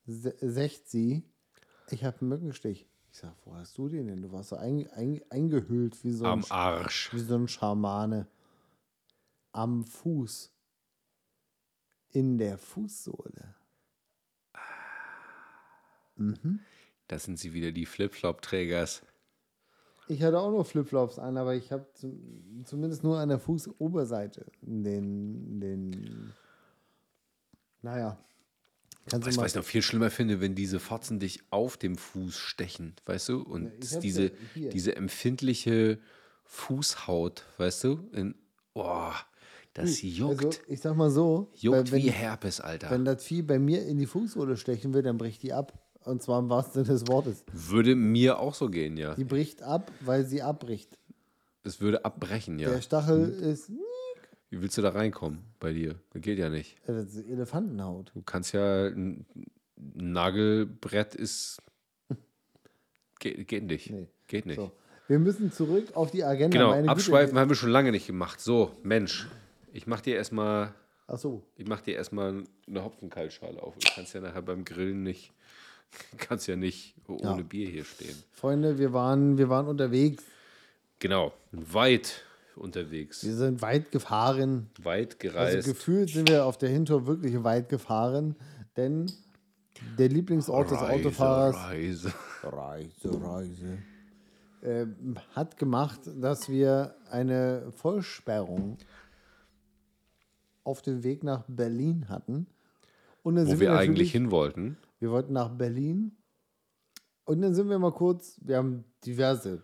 [0.05, 1.23] secht sie,
[1.89, 2.87] ich habe einen Mückenstich.
[3.11, 4.21] Ich sag, wo hast du den denn?
[4.21, 7.11] Du warst so ein, ein, eingehüllt wie so, ein, Am Arsch.
[7.15, 8.27] wie so ein Schamane.
[9.51, 10.51] Am Fuß.
[12.09, 13.55] In der Fußsohle.
[17.07, 19.01] Das sind sie wieder, die Flip-Flop-Trägers.
[20.09, 24.47] Ich hatte auch nur Flipflops an, aber ich habe zum, zumindest nur an der Fußoberseite
[24.61, 26.33] den, den,
[27.83, 28.17] naja.
[29.07, 31.95] Kannst Weißt du, was ich noch viel schlimmer finde, wenn diese Fotzen dich auf dem
[31.95, 33.41] Fuß stechen, weißt du?
[33.41, 33.71] Und
[34.03, 35.99] diese, ja diese empfindliche
[36.43, 38.09] Fußhaut, weißt du?
[38.11, 38.33] In,
[38.73, 39.11] oh,
[39.75, 40.43] das juckt.
[40.43, 42.89] also, ich sag mal so, juckt weil wenn, wie Herpes, Alter.
[42.89, 45.79] wenn das Vieh bei mir in die Fußsohle stechen will, dann bricht die ab.
[46.05, 47.43] Und zwar im wahrsten Sinne des Wortes.
[47.51, 49.15] würde mir auch so gehen, ja.
[49.15, 50.97] Die bricht ab, weil sie abbricht.
[51.63, 52.69] Es würde abbrechen, ja.
[52.69, 53.69] Der Stachel ist,
[54.49, 55.95] Wie willst du da reinkommen bei dir?
[56.13, 56.77] Das geht ja nicht.
[56.87, 58.11] das ist Elefantenhaut.
[58.15, 59.25] Du kannst ja, ein
[59.75, 61.61] Nagelbrett ist,
[63.19, 63.91] geht, geht nicht.
[63.91, 64.07] Nee.
[64.27, 64.55] Geht nicht.
[64.57, 64.71] So.
[65.07, 66.55] Wir müssen zurück auf die Agenda.
[66.57, 66.91] Genau, Meine Güte.
[66.91, 68.39] abschweifen haben wir schon lange nicht gemacht.
[68.39, 69.27] So, Mensch,
[69.73, 70.73] ich mach dir erstmal,
[71.07, 71.43] Ach so.
[71.55, 73.75] ich mach dir erstmal eine Hopfenkaltschale auf.
[73.77, 75.33] Du kannst ja nachher beim Grillen nicht,
[76.17, 77.33] kannst ja nicht ohne Ja.
[77.41, 78.15] Bier hier stehen.
[78.31, 80.23] Freunde, wir waren, wir waren unterwegs.
[80.99, 82.23] Genau, weit
[82.55, 84.69] unterwegs, Wir sind weit gefahren.
[84.81, 85.67] weit Also gereist.
[85.67, 88.35] gefühlt sind wir auf der Hintour wirklich weit gefahren,
[88.75, 89.05] denn
[89.97, 92.13] der Lieblingsort des Autofahrers, Reise.
[92.43, 93.77] Reise, Reise,
[94.61, 98.77] ähm, hat gemacht, dass wir eine Vollsperrung
[100.65, 102.45] auf dem Weg nach Berlin hatten.
[103.23, 104.77] Und Wo wir eigentlich hin wollten.
[104.99, 106.17] Wir wollten nach Berlin
[107.23, 109.63] und dann sind wir mal kurz, wir haben diverse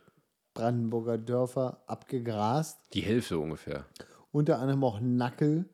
[0.53, 2.79] Brandenburger Dörfer abgegrast.
[2.93, 3.85] Die Hälfte ungefähr.
[4.31, 5.65] Unter anderem auch Nackel.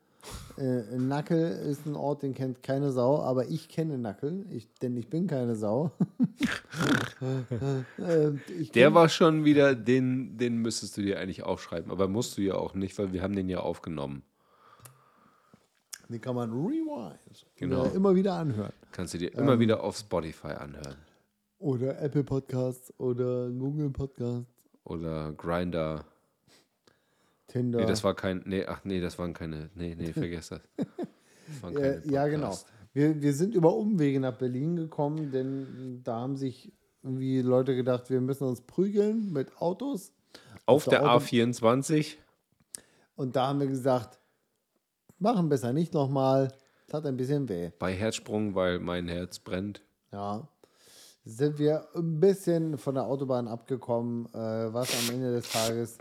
[0.56, 4.96] Äh, Nackel ist ein Ort, den kennt keine Sau, aber ich kenne Nackel, ich, denn
[4.96, 5.92] ich bin keine Sau.
[7.98, 8.32] äh,
[8.74, 11.90] Der war schon wieder, den, den müsstest du dir eigentlich aufschreiben.
[11.90, 14.22] Aber musst du ja auch nicht, weil wir haben den ja aufgenommen.
[16.12, 17.46] Den kann man rewind.
[17.56, 17.84] Genau.
[17.86, 18.72] Immer wieder anhören.
[18.92, 19.40] Kannst du dir Ähm.
[19.40, 20.96] immer wieder auf Spotify anhören.
[21.58, 24.46] Oder Apple Podcasts oder Google Podcasts,
[24.84, 26.04] Oder Grinder.
[27.48, 27.80] Tinder.
[27.80, 28.42] Nee, das war kein.
[28.46, 29.70] Nee, ach nee, das waren keine.
[29.74, 30.60] Nee, nee, vergiss das.
[30.76, 32.56] das waren Äh, ja, genau.
[32.94, 36.72] Wir, wir sind über Umwege nach Berlin gekommen, denn da haben sich
[37.02, 40.12] irgendwie Leute gedacht, wir müssen uns prügeln mit Autos.
[40.66, 42.16] Auf der der Auto- A24.
[43.16, 44.18] Und da haben wir gesagt,
[45.22, 46.52] machen besser nicht nochmal.
[46.88, 47.70] Tat ein bisschen weh.
[47.78, 49.80] bei Herzsprung, weil mein Herz brennt.
[50.12, 50.46] Ja.
[51.24, 55.96] Sind wir ein bisschen von der Autobahn abgekommen, äh, was am Ende des Tages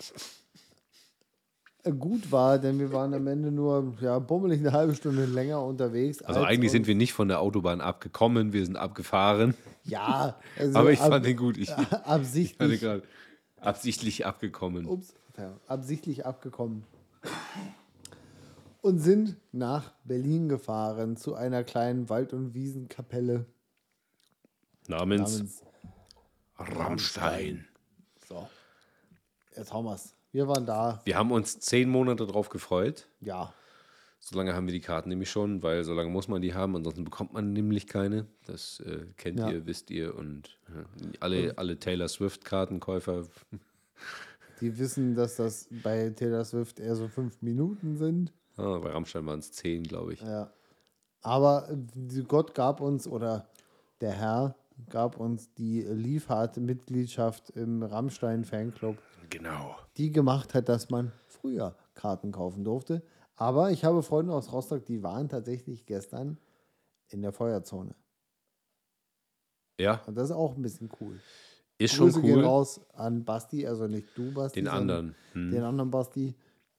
[1.83, 5.63] äh, gut war, denn wir waren am Ende nur ja, bummelig eine halbe Stunde länger
[5.63, 6.21] unterwegs.
[6.23, 9.53] Also als eigentlich sind wir nicht von der Autobahn abgekommen, wir sind abgefahren.
[9.83, 11.57] Ja, also Aber ich ab- fand den gut.
[11.57, 11.71] Ich
[12.03, 12.81] absichtlich.
[12.81, 13.03] gerade
[13.61, 14.85] absichtlich abgekommen.
[14.87, 15.13] ups,
[15.67, 16.83] absichtlich abgekommen.
[18.81, 23.45] Und sind nach Berlin gefahren zu einer kleinen Wald- und Wiesenkapelle
[24.87, 25.63] Namens, namens.
[26.57, 27.65] Rammstein.
[28.27, 28.47] So,
[29.55, 30.15] jetzt hauen wir's.
[30.31, 33.07] Wir waren da, Wir haben uns zehn Monate drauf gefreut.
[33.21, 33.53] ja.
[34.23, 36.75] So lange haben wir die Karten nämlich schon, weil so lange muss man die haben,
[36.75, 38.27] ansonsten bekommt man nämlich keine.
[38.45, 39.49] Das äh, kennt Ja.
[39.49, 40.13] ihr, wisst ihr.
[40.13, 43.25] Und äh, alle, alle Taylor Swift-Kartenkäufer,
[44.61, 48.31] Die wissen, dass das bei Taylor Swift eher so fünf Minuten sind.
[48.61, 50.21] Ah, bei Rammstein waren es zehn, glaube ich.
[50.21, 50.51] Ja.
[51.21, 53.47] Aber äh, Gott gab uns, oder
[54.01, 54.55] der Herr
[54.89, 58.97] gab uns die Liefhard-Mitgliedschaft im Rammstein-Fanclub.
[59.29, 59.77] Genau.
[59.95, 63.01] die gemacht hat, dass man früher Karten kaufen durfte.
[63.35, 66.37] Aber ich habe Freunde aus Rostock, die waren tatsächlich gestern
[67.07, 67.95] in der Feuerzone.
[69.79, 71.19] Ja, Und das ist auch ein bisschen cool.
[71.77, 72.45] Ist schon Grüße gehen cool.
[72.45, 74.59] raus an Basti, also nicht du, Basti.
[74.59, 75.15] Den anderen.
[75.33, 75.49] Hm.
[75.49, 76.35] Den anderen Basti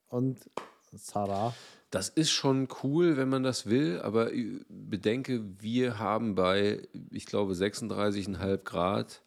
[0.09, 0.49] und
[0.95, 1.55] Sarah.
[1.91, 4.31] Das ist schon cool, wenn man das will, aber
[4.69, 9.23] bedenke, wir haben bei, ich glaube, 36,5 Grad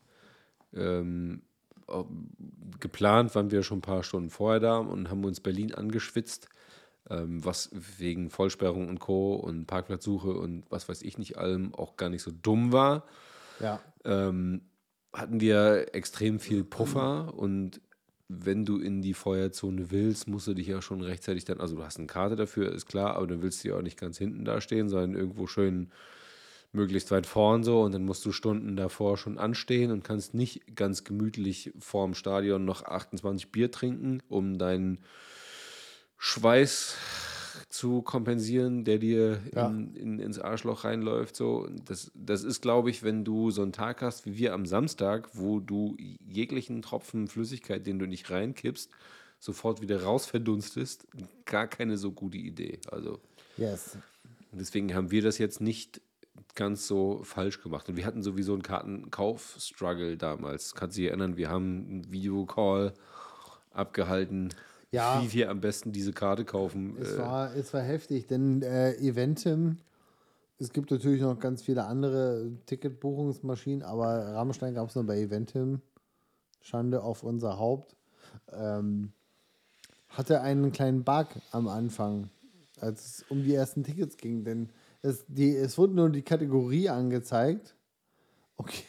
[0.74, 1.44] ähm,
[2.80, 6.50] geplant, waren wir schon ein paar Stunden vorher da und haben uns Berlin angeschwitzt,
[7.10, 9.36] ähm, was wegen Vollsperrung und Co.
[9.36, 13.06] und Parkplatzsuche und was weiß ich nicht allem auch gar nicht so dumm war.
[13.60, 13.80] Ja.
[14.04, 14.62] ähm,
[15.14, 17.80] hatten wir extrem viel Puffer und
[18.28, 21.84] wenn du in die Feuerzone willst, musst du dich ja schon rechtzeitig dann, also du
[21.84, 24.46] hast eine Karte dafür, ist klar, aber dann willst du ja auch nicht ganz hinten
[24.46, 25.92] da stehen, sondern irgendwo schön
[26.72, 30.76] möglichst weit vorn so und dann musst du Stunden davor schon anstehen und kannst nicht
[30.76, 35.00] ganz gemütlich vorm Stadion noch 28 Bier trinken, um deinen
[36.18, 36.98] Schweiß
[37.70, 39.68] zu kompensieren, der dir Ja.
[39.68, 41.36] in, in, ins Arschloch reinläuft.
[41.36, 41.68] So.
[41.86, 45.30] Das, das ist, glaube ich, wenn du so einen Tag hast wie wir am Samstag,
[45.34, 45.96] wo du
[46.28, 48.90] jeglichen Tropfen Flüssigkeit, den du nicht reinkippst,
[49.40, 51.06] sofort wieder rausverdunstest,
[51.46, 52.80] gar keine so gute Idee.
[52.92, 53.20] Also
[53.58, 53.98] Yes.
[54.52, 56.02] deswegen haben wir das jetzt nicht
[56.56, 57.88] ganz so falsch gemacht.
[57.90, 60.74] Und wir hatten sowieso einen Kartenkauf-Struggle damals.
[60.74, 62.94] Kannst du dich erinnern, wir haben einen Videocall
[63.72, 64.50] abgehalten,
[64.96, 65.22] Ja.
[65.22, 66.98] wie wir am besten diese Karte kaufen.
[67.00, 69.78] Es Äh, war, es war heftig, denn äh, Eventim,
[70.58, 75.82] es gibt natürlich noch ganz viele andere Ticketbuchungsmaschinen, aber Rammstein gab es nur bei Eventim.
[76.62, 77.96] Schande auf unser Haupt.
[78.52, 79.12] Ähm,
[80.10, 82.30] hatte einen kleinen Bug am Anfang,
[82.80, 84.70] als es um die ersten Tickets ging, denn
[85.02, 87.76] es, die, es wurde nur die Kategorie angezeigt.
[88.58, 88.84] Okay.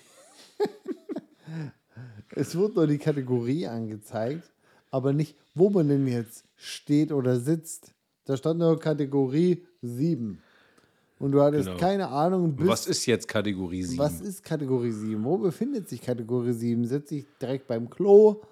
[2.30, 4.50] es wurde nur die Kategorie angezeigt,
[4.90, 7.92] aber nicht, wo man denn jetzt steht oder sitzt.
[8.26, 10.40] Da stand nur Kategorie 7.
[11.18, 11.78] Und du hattest Genau.
[11.78, 13.98] keine Ahnung, was ist jetzt Kategorie 7?
[13.98, 15.24] was ist Kategorie 7?
[15.24, 16.84] Wo befindet sich Kategorie 7?
[16.84, 18.42] Sitze ich direkt beim Klo?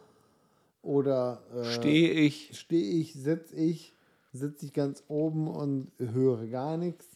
[0.82, 2.58] Oder äh, Stehe ich?
[2.58, 3.94] stehe ich, sitze ich,
[4.32, 7.06] sitze ich ganz oben und höre gar nichts?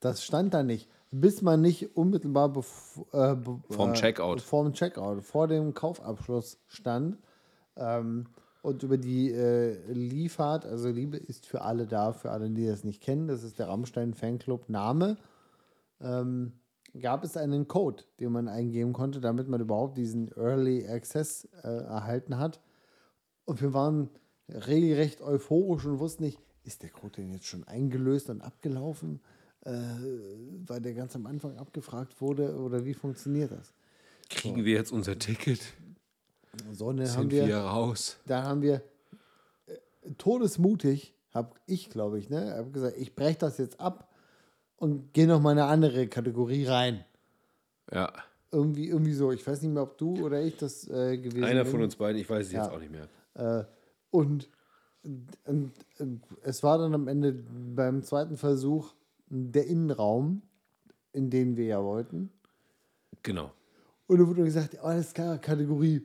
[0.00, 0.88] Das stand da nicht.
[1.10, 3.36] Bis man nicht unmittelbar äh,
[3.68, 4.40] Vorm äh, Checkout.
[4.40, 7.18] vorm Checkout, vor dem Kaufabschluss stand
[7.80, 8.26] ähm,
[8.62, 12.84] und über die äh, Liefert, also Liebe ist für alle da, für alle, die das
[12.84, 15.16] nicht kennen, das ist der Rammstein Fanclub Name,
[16.00, 16.52] ähm,
[17.00, 21.68] gab es einen Code, den man eingeben konnte, damit man überhaupt diesen Early Access äh,
[21.68, 22.60] erhalten hat.
[23.44, 24.10] Und wir waren
[24.48, 29.20] regelrecht euphorisch und wussten nicht, ist der Code denn jetzt schon eingelöst und abgelaufen,
[29.64, 29.72] äh,
[30.66, 33.72] weil der ganz am Anfang abgefragt wurde oder wie funktioniert das?
[34.28, 35.60] Kriegen wir jetzt unser Ticket?
[36.72, 38.16] So, dann haben Sind wir, wir raus?
[38.26, 38.82] da haben wir
[39.66, 39.74] äh,
[40.18, 44.08] todesmutig, habe ich, glaube ich, ne, habe gesagt, ich breche das jetzt ab
[44.76, 47.04] und gehe noch mal eine andere Kategorie rein.
[47.92, 48.12] Ja.
[48.52, 49.30] Irgendwie, irgendwie so.
[49.30, 51.70] Ich weiß nicht mehr, ob du oder ich das äh, gewesen Einer bin.
[51.72, 52.64] von uns beiden, ich weiß es Ja.
[52.64, 53.08] jetzt auch nicht mehr.
[53.34, 53.64] Äh,
[54.10, 54.48] und,
[55.44, 58.92] und, und es war dann am Ende beim zweiten Versuch
[59.28, 60.42] der Innenraum,
[61.12, 62.30] in den wir ja wollten.
[63.22, 63.52] Genau.
[64.10, 66.00] Und dann wurde gesagt, oh, alles klar, Kategorie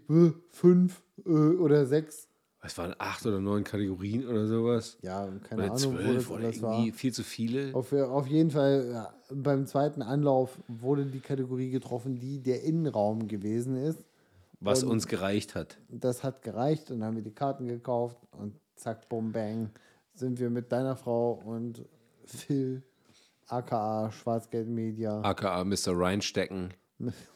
[0.51, 2.27] 5 äh, oder 6.
[2.61, 4.97] Es waren acht oder neun Kategorien oder sowas.
[5.01, 6.73] Ja, keine Oder Ahnung, das zwölf oder war.
[6.77, 7.73] irgendwie viel zu viele.
[7.73, 13.27] Auf, auf jeden Fall, ja, beim zweiten Anlauf wurde die Kategorie getroffen, die der Innenraum
[13.27, 14.03] gewesen ist.
[14.59, 15.79] was und- uns gereicht hat.
[15.89, 19.71] Das hat gereicht und dann haben wir die Karten gekauft und zack, bum, bang,
[20.13, 21.83] sind wir mit deiner Frau und
[22.25, 22.83] Phil,
[23.47, 25.97] aka Schwarzgeld Media, AKA Mr.
[25.97, 26.71] Reinstecken.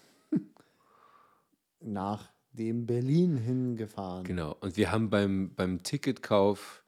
[1.81, 4.23] nach dem Berlin hingefahren.
[4.23, 4.55] Genau.
[4.59, 6.83] Und wir haben beim, beim Ticketkauf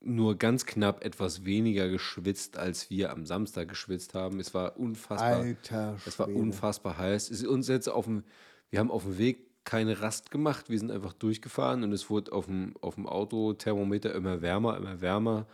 [0.00, 4.38] nur ganz knapp etwas weniger geschwitzt, als wir am Samstag geschwitzt haben.
[4.38, 5.36] Es war unfassbar.
[5.36, 7.30] Alter Es war unfassbar heiß.
[7.30, 8.24] Es ist uns jetzt auf dem,
[8.70, 10.68] wir haben auf dem Weg keine Rast gemacht.
[10.68, 15.00] Wir sind einfach durchgefahren und es wurde auf dem, auf dem Autothermometer immer wärmer, immer
[15.00, 15.46] wärmer.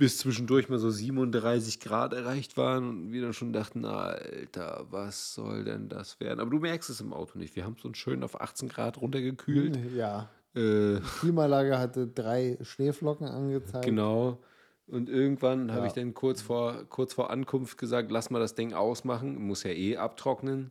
[0.00, 5.34] Bis zwischendurch mal so 37 Grad erreicht waren und wir dann schon dachten, Alter, was
[5.34, 6.40] soll denn das werden?
[6.40, 7.54] Aber du merkst es im Auto nicht.
[7.54, 9.78] Wir haben es uns schön auf 18 Grad runtergekühlt.
[9.94, 13.84] Ja, Äh, Klimaanlage hatte drei Schneeflocken angezeigt.
[13.84, 14.38] Genau.
[14.86, 15.86] Und irgendwann habe Ja.
[15.88, 19.70] ich dann kurz vor, kurz vor Ankunft gesagt, lass mal das Ding ausmachen, muss ja
[19.70, 20.70] eh abtrocknen.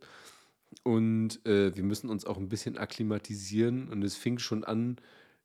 [0.82, 3.90] Und äh, wir müssen uns auch ein bisschen akklimatisieren.
[3.90, 4.98] Und es fing schon an,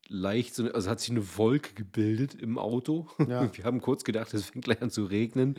[0.08, 3.08] leicht, so, eine- also hat sich eine Wolke gebildet im Auto.
[3.26, 3.48] Ja.
[3.56, 5.58] Wir haben kurz gedacht, es fängt gleich an zu regnen.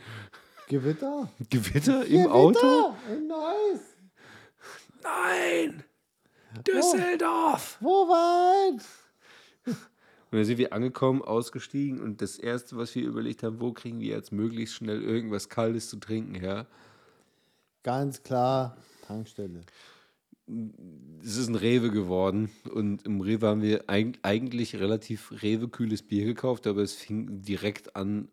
[0.68, 1.30] Gewitter?
[1.50, 2.34] Gewitter im Gewitter!
[2.34, 2.94] Auto?
[3.28, 3.96] Nice!
[5.02, 5.84] Nein!
[6.66, 7.76] Düsseldorf!
[7.80, 8.82] Wo weit?
[9.66, 14.00] Und dann sind wir angekommen, ausgestiegen und das Erste, was wir überlegt haben, wo kriegen
[14.00, 16.66] wir jetzt möglichst schnell irgendwas Kaltes zu trinken her?
[17.84, 19.60] Ganz klar, Tankstelle.
[21.22, 26.24] Es ist ein Rewe geworden und im Rewe haben wir eig eigentlich relativ Rewe-kühles Bier
[26.24, 28.28] gekauft, aber es fing direkt an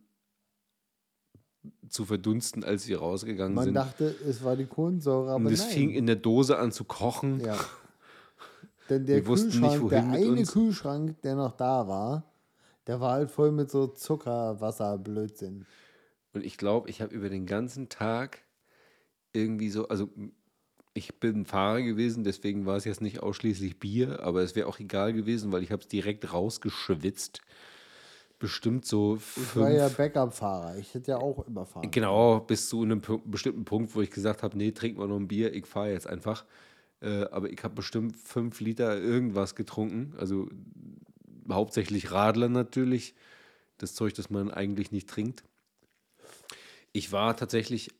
[1.89, 3.73] zu verdunsten, als wir rausgegangen Man sind.
[3.75, 5.69] dachte, es war die Kohlensäure, aber und es nein.
[5.69, 7.39] fing in der Dose an zu kochen.
[7.43, 7.57] ja.
[8.89, 10.51] Denn der Wir wussten nicht, Kühlschrank, der eine uns.
[10.51, 12.33] Kühlschrank, der noch da war,
[12.85, 15.65] der war halt voll mit so Zuckerwasser-Blödsinn.
[16.33, 18.39] Und ich glaube, ich habe über den ganzen Tag
[19.31, 20.09] irgendwie so, also
[20.93, 24.79] ich bin Fahrer gewesen, deswegen war es jetzt nicht ausschließlich Bier, aber es wäre auch
[24.79, 27.41] egal gewesen, weil ich habe es direkt rausgeschwitzt.
[28.37, 30.77] Bestimmt so Ich fünf, war ja Backup-Fahrer.
[30.77, 31.89] Ich hätte ja auch überfahren.
[31.89, 35.27] Genau, bis zu einem bestimmten Punkt, wo ich gesagt habe, nee, trinken wir noch ein
[35.27, 36.45] Bier, ich fahre jetzt einfach.
[37.01, 40.13] Äh, aber ich habe bestimmt fünf Liter irgendwas getrunken.
[40.17, 40.49] Also
[41.49, 43.15] hauptsächlich Radler natürlich.
[43.77, 45.43] Das Zeug, das man eigentlich nicht trinkt.
[46.91, 47.91] Ich war tatsächlich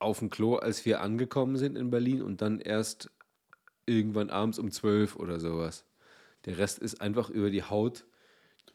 [0.00, 3.10] auf dem Klo, als wir angekommen sind in Berlin und dann erst
[3.86, 5.84] irgendwann abends um zwölf oder sowas.
[6.46, 8.04] Der Rest ist einfach über die Haut,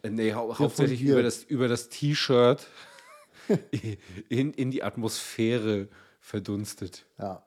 [0.03, 2.67] äh, nee, hau hauptsächlich über das, über das T-Shirt
[4.29, 5.87] in, in die Atmosphäre
[6.19, 7.05] verdunstet.
[7.17, 7.43] Ja.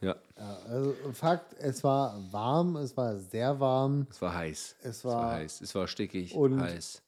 [0.00, 0.56] Ja, ja.
[0.68, 4.06] Also Fakt, es war warm, es war sehr warm.
[4.10, 4.76] es war heiß.
[4.82, 5.60] Es war- heiß.
[5.60, 7.02] Es war stickig Und- heiß.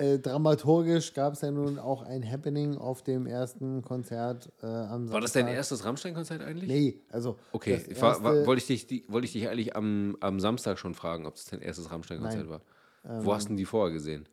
[0.00, 5.06] Äh, dramaturgisch gab es ja nun auch ein Happening auf dem ersten Konzert äh, am
[5.06, 5.12] Samstag.
[5.14, 6.68] War das dein erstes Rammstein-Konzert eigentlich?
[6.68, 7.36] Nee, also.
[7.52, 11.34] Okay, wollte, ich dich, die, wollte ich dich eigentlich am, am Samstag schon fragen, ob
[11.34, 12.62] das dein erstes Rammstein-Konzert war.
[13.02, 14.26] Wo hast du denn die vorher gesehen?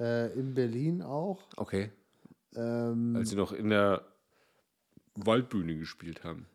[0.00, 1.40] äh, in Berlin auch.
[1.56, 1.90] Okay,
[2.56, 4.02] Ähm, als sie noch in der
[5.14, 6.46] Waldbühne gespielt haben.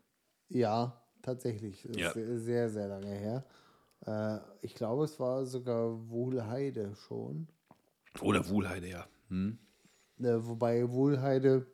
[0.48, 1.84] Ja, tatsächlich.
[1.86, 2.12] Ist Ja.
[2.12, 3.44] Sehr, sehr, sehr lange her.
[4.04, 7.48] Äh, ich glaube, es war sogar Wohlheide schon.
[8.22, 9.06] Oder Wuhlheide, ja.
[9.28, 9.58] Hm?
[10.20, 11.66] Äh, wobei Wohlheide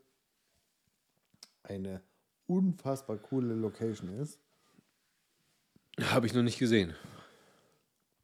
[1.63, 2.03] eine
[2.47, 4.39] unfassbar coole Location ist.
[6.01, 6.95] Habe ich noch nicht gesehen.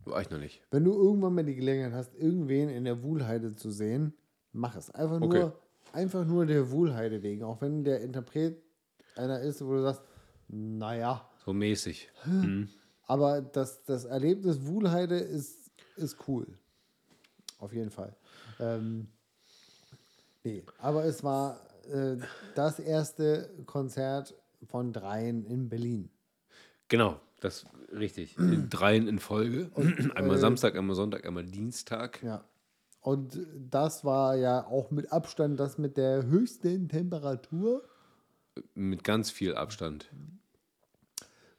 [0.04, 0.62] War ich noch nicht.
[0.70, 4.14] Wenn du irgendwann mal die Gelegenheit hast, irgendwen in der Wohlheide zu sehen,
[4.52, 4.90] mach es.
[4.90, 5.52] Einfach nur, Okay.
[5.92, 7.44] einfach nur der Wohlheide wegen.
[7.44, 8.62] Auch wenn der Interpret
[9.16, 10.02] einer ist, wo du sagst,
[10.48, 12.10] naja, So mäßig.
[13.06, 16.46] Aber das, das Erlebnis Wuhlheide ist, ist cool.
[17.58, 18.14] Auf jeden Fall.
[18.60, 19.08] Ähm,
[20.44, 21.60] nee, aber es war
[21.92, 22.16] äh,
[22.54, 24.34] das erste Konzert
[24.66, 26.10] von dreien in Berlin.
[26.88, 28.38] Genau, das richtig.
[28.38, 29.70] In dreien in Folge.
[30.14, 32.22] einmal äh, Samstag, einmal Sonntag, einmal Dienstag.
[32.22, 32.44] Ja.
[33.00, 33.38] Und
[33.70, 37.82] das war ja auch mit Abstand das mit der höchsten Temperatur.
[38.74, 40.10] Mit ganz viel Abstand.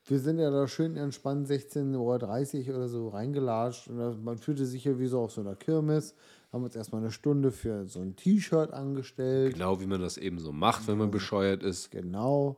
[0.09, 3.89] Wir sind ja da schön entspannt 16.30 Uhr oder so reingelatscht.
[3.89, 6.15] Und man fühlte sich ja wie so auf so einer Kirmes.
[6.51, 9.53] Haben uns erstmal eine Stunde für so ein T-Shirt angestellt.
[9.53, 11.91] Genau wie man das eben so macht, wenn man bescheuert ist.
[11.91, 12.57] Genau.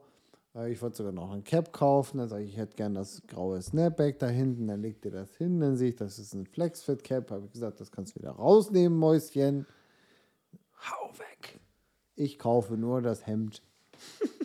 [0.56, 2.20] Äh, Ich wollte sogar noch ein Cap kaufen.
[2.20, 4.68] Dann sage ich, ich hätte gern das graue Snapback da hinten.
[4.68, 5.60] Dann legt ihr das hin.
[5.60, 7.32] Dann sehe ich, das ist ein Flexfit Cap.
[7.32, 9.66] Habe ich gesagt, das kannst du wieder rausnehmen, Mäuschen.
[10.90, 11.60] Hau weg.
[12.16, 13.62] Ich kaufe nur das Hemd.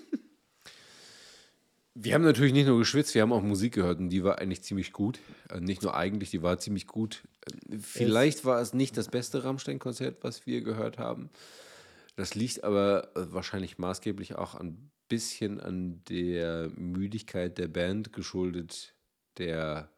[1.98, 4.62] Wir haben natürlich nicht nur geschwitzt, wir haben auch Musik gehört und die war eigentlich
[4.62, 5.18] ziemlich gut.
[5.48, 7.22] Äh, nicht nur eigentlich, die war ziemlich gut.
[7.46, 11.30] Äh, Vielleicht war es nicht das beste Rammstein-Konzert, was wir gehört haben.
[12.14, 18.94] Das liegt aber äh, wahrscheinlich maßgeblich auch ein bisschen an der Müdigkeit der Band geschuldet,
[19.38, 19.88] der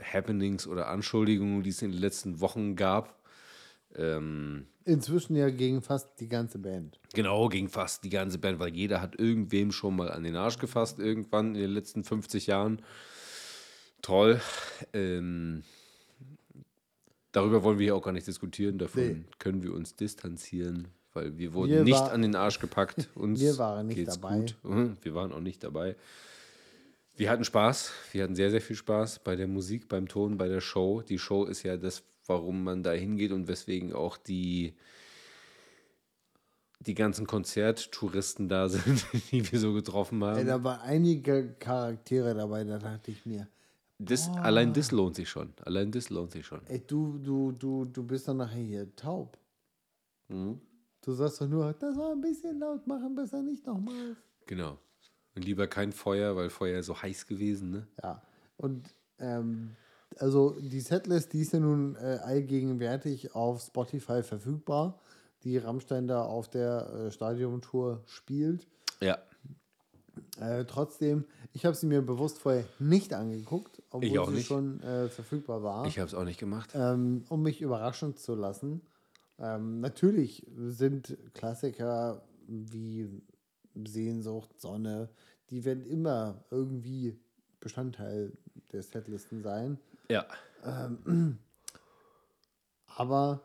[0.00, 3.22] Happenings oder Anschuldigungen, die es in den letzten Wochen gab.
[3.94, 6.98] Ähm, Inzwischen ja gegen fast die ganze Band.
[7.14, 10.58] Genau, ging fast die ganze Band, weil jeder hat irgendwem schon mal an den Arsch
[10.58, 12.82] gefasst, irgendwann in den letzten 50 Jahren.
[14.02, 14.40] Toll.
[14.92, 15.62] Ähm,
[17.32, 19.24] darüber wollen wir hier auch gar nicht diskutieren, davon Nee.
[19.38, 23.08] können wir uns distanzieren, weil wir wurden Wir nicht war- an den Arsch gepackt.
[23.14, 24.38] Uns Wir waren nicht geht's dabei.
[24.40, 24.56] gut.
[24.62, 25.96] Mhm, Wir waren auch nicht dabei.
[27.14, 30.48] Wir hatten Spaß, wir hatten sehr, sehr viel Spaß bei der Musik, beim Ton, bei
[30.48, 31.02] der Show.
[31.02, 34.74] Die Show ist ja das, warum man da hingeht und weswegen auch die,
[36.80, 40.46] die ganzen Konzerttouristen da sind, die wir so getroffen Ey, haben.
[40.46, 43.48] da waren einige Charaktere dabei, da dachte ich mir,
[43.98, 45.52] Das, Allein das lohnt sich schon.
[45.64, 46.60] Allein das lohnt sich schon.
[46.66, 49.38] ey, du, du, du, du bist doch nachher hier taub.
[50.28, 50.60] Mhm.
[51.04, 54.16] Du sagst doch nur, das war ein bisschen laut, machen besser nicht nochmal.
[54.46, 54.78] Genau.
[55.34, 57.86] Und lieber kein Feuer, weil Feuer so heiß gewesen, ne?
[58.02, 58.22] Ja,
[58.56, 59.74] und ähm,
[60.20, 64.98] also die Setlist, die ist ja nun äh, allgegenwärtig auf Spotify verfügbar,
[65.44, 68.66] die Rammstein da auf der äh, Stadiontour spielt.
[69.00, 69.18] Ja.
[70.40, 74.46] Äh, trotzdem, ich habe sie mir bewusst vorher nicht angeguckt, obwohl sie nicht.
[74.46, 76.70] schon äh, verfügbar war, Ich habe es auch nicht gemacht.
[76.74, 78.82] ähm, um mich überraschen zu lassen.
[79.38, 83.08] Ähm, natürlich sind Klassiker wie
[83.74, 85.08] Sehnsucht, Sonne,
[85.50, 87.18] die werden immer irgendwie
[87.60, 88.32] Bestandteil
[88.72, 89.78] der Setlisten sein.
[90.12, 90.26] Ja.
[92.86, 93.40] Aber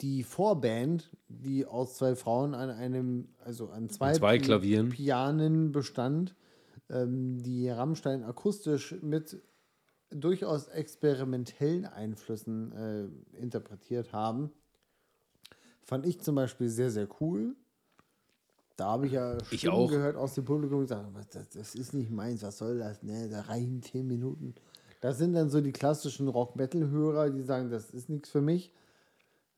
[0.00, 4.90] die Vorband, die aus zwei Frauen an einem, also an zwei, zwei Klavieren.
[4.90, 6.34] Pianen bestand,
[6.90, 9.40] ähm, die Rammstein akustisch mit
[10.10, 14.50] durchaus experimentellen Einflüssen äh, interpretiert haben,
[15.82, 17.56] fand ich zum Beispiel sehr, sehr cool.
[18.76, 19.90] Da habe ich ja Ich auch.
[19.90, 23.02] gehört aus dem Publikum gesagt, das, das ist nicht meins, was soll das?
[23.02, 24.54] Ne, da reichen zehn Minuten.
[25.00, 28.72] Das sind dann so die klassischen Rock-Metal-Hörer, die sagen, das ist nichts für mich.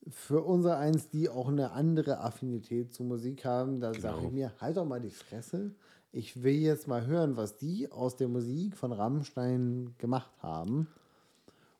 [0.08, 4.52] Für unser eins, die auch eine andere Affinität zu Musik haben, da sage ich mir,
[4.60, 5.74] halt doch mal die Fresse.
[6.12, 10.88] Ich will jetzt mal hören, was die aus der Musik von Rammstein gemacht haben.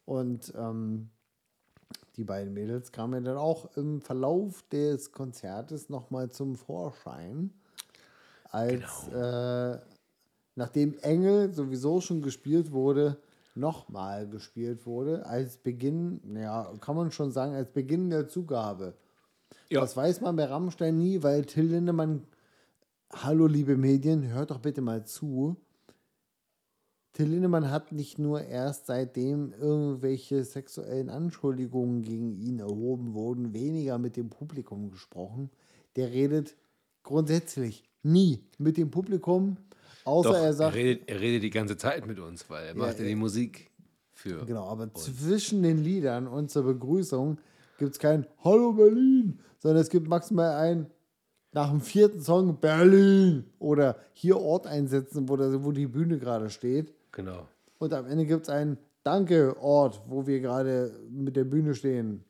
[0.05, 1.09] Und ähm,
[2.17, 7.53] die beiden Mädels kamen ja dann auch im Verlauf des Konzertes nochmal zum Vorschein.
[8.51, 9.79] Als äh,
[10.57, 13.17] nachdem Engel sowieso schon gespielt wurde,
[13.61, 18.95] nochmal gespielt wurde, als Beginn, ja, kann man schon sagen, als Beginn der Zugabe.
[19.69, 19.81] Ja.
[19.81, 22.25] Das weiß man bei Rammstein nie, weil Till Lindemann,
[23.13, 25.57] hallo liebe Medien, hört doch bitte mal zu.
[27.13, 33.99] Till Lindemann hat nicht nur erst seitdem irgendwelche sexuellen Anschuldigungen gegen ihn erhoben wurden, weniger
[33.99, 35.51] mit dem Publikum gesprochen.
[35.97, 36.57] Der redet
[37.03, 39.57] grundsätzlich nie mit dem Publikum,
[40.11, 42.75] außer Doch, er er, sagt, redet, er redet die ganze Zeit mit uns, weil er
[42.75, 43.71] macht ja die Musik
[44.13, 44.45] für.
[44.45, 47.39] Genau, aber zwischen den Liedern und zur Begrüßung
[47.79, 50.87] gibt es kein Hallo Berlin, sondern es gibt maximal ein
[51.53, 56.51] nach dem vierten Song Berlin oder hier Ort einsetzen, wo, das, wo die Bühne gerade
[56.51, 56.95] steht.
[57.13, 57.49] Genau.
[57.79, 62.25] Und am Ende gibt es ein Danke Ort, wo wir gerade mit der Bühne stehen.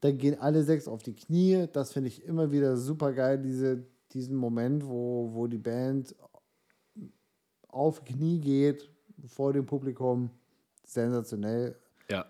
[0.00, 1.68] Dann gehen alle sechs auf die Knie.
[1.72, 3.84] Das finde ich immer wieder super geil, diese,
[4.14, 6.14] diesen Moment, wo, wo die Band
[7.68, 8.90] auf Knie geht
[9.26, 10.30] vor dem Publikum.
[10.84, 11.76] Sensationell.
[12.10, 12.26] Ja.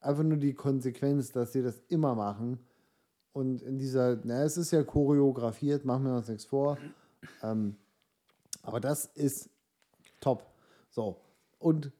[0.00, 2.58] Einfach nur die Konsequenz, dass sie das immer machen.
[3.32, 6.78] Und in dieser, na, es ist ja choreografiert, machen wir uns nichts vor.
[7.42, 7.76] Ähm,
[8.62, 9.50] aber das ist
[10.20, 10.46] top.
[10.90, 11.20] So.
[11.58, 11.90] Und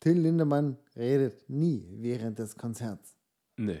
[0.00, 3.16] Till Lindemann redet nie während des Konzerts.
[3.56, 3.80] Nee.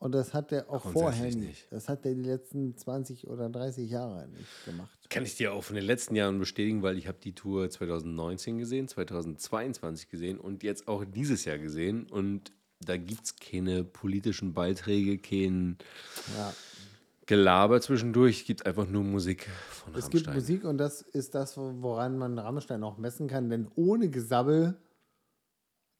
[0.00, 1.38] Und das hat er auch vorher nicht.
[1.38, 1.72] nicht.
[1.72, 4.96] Das hat er die letzten 20 oder 30 Jahre nicht gemacht.
[5.10, 8.58] Kann ich dir auch von den letzten Jahren bestätigen, weil ich habe die Tour 2019
[8.58, 12.06] gesehen, 2022 gesehen und jetzt auch dieses Jahr gesehen.
[12.08, 15.78] Und da gibt es keine politischen Beiträge, kein
[16.36, 16.54] Ja.
[17.26, 18.40] Gelaber zwischendurch.
[18.42, 20.22] Es gibt einfach nur Musik von Es Rammstein.
[20.22, 24.80] gibt Musik und das ist das, woran man Rammstein auch messen kann, denn ohne Gesabbel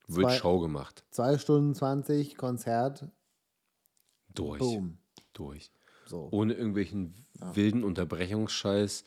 [0.07, 1.05] Wird zwei- Schau gemacht.
[1.11, 3.09] 2 Stunden 20 Konzert,
[4.39, 4.59] Durch.
[4.59, 4.99] boom.
[5.33, 5.71] Durch.
[6.07, 6.29] So.
[6.33, 7.15] Ohne irgendwelchen
[7.55, 9.05] wilden Unterbrechungsscheiß,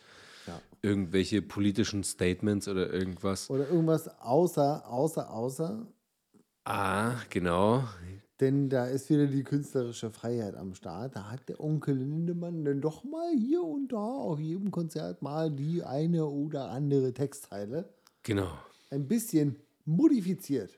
[0.47, 0.61] Ja.
[0.81, 3.49] irgendwelche politischen Statements oder irgendwas.
[3.49, 5.87] Oder irgendwas außer, außer, außer,
[6.63, 7.83] Ah, genau.
[8.39, 11.15] denn da ist wieder die künstlerische Freiheit am Start.
[11.15, 15.49] Da hat der Onkel Lindemann dann doch mal hier und da auf jedem Konzert mal
[15.51, 17.89] die eine oder andere Textteile
[18.23, 18.51] Genau.
[18.91, 19.55] ein bisschen
[19.85, 20.77] modifiziert.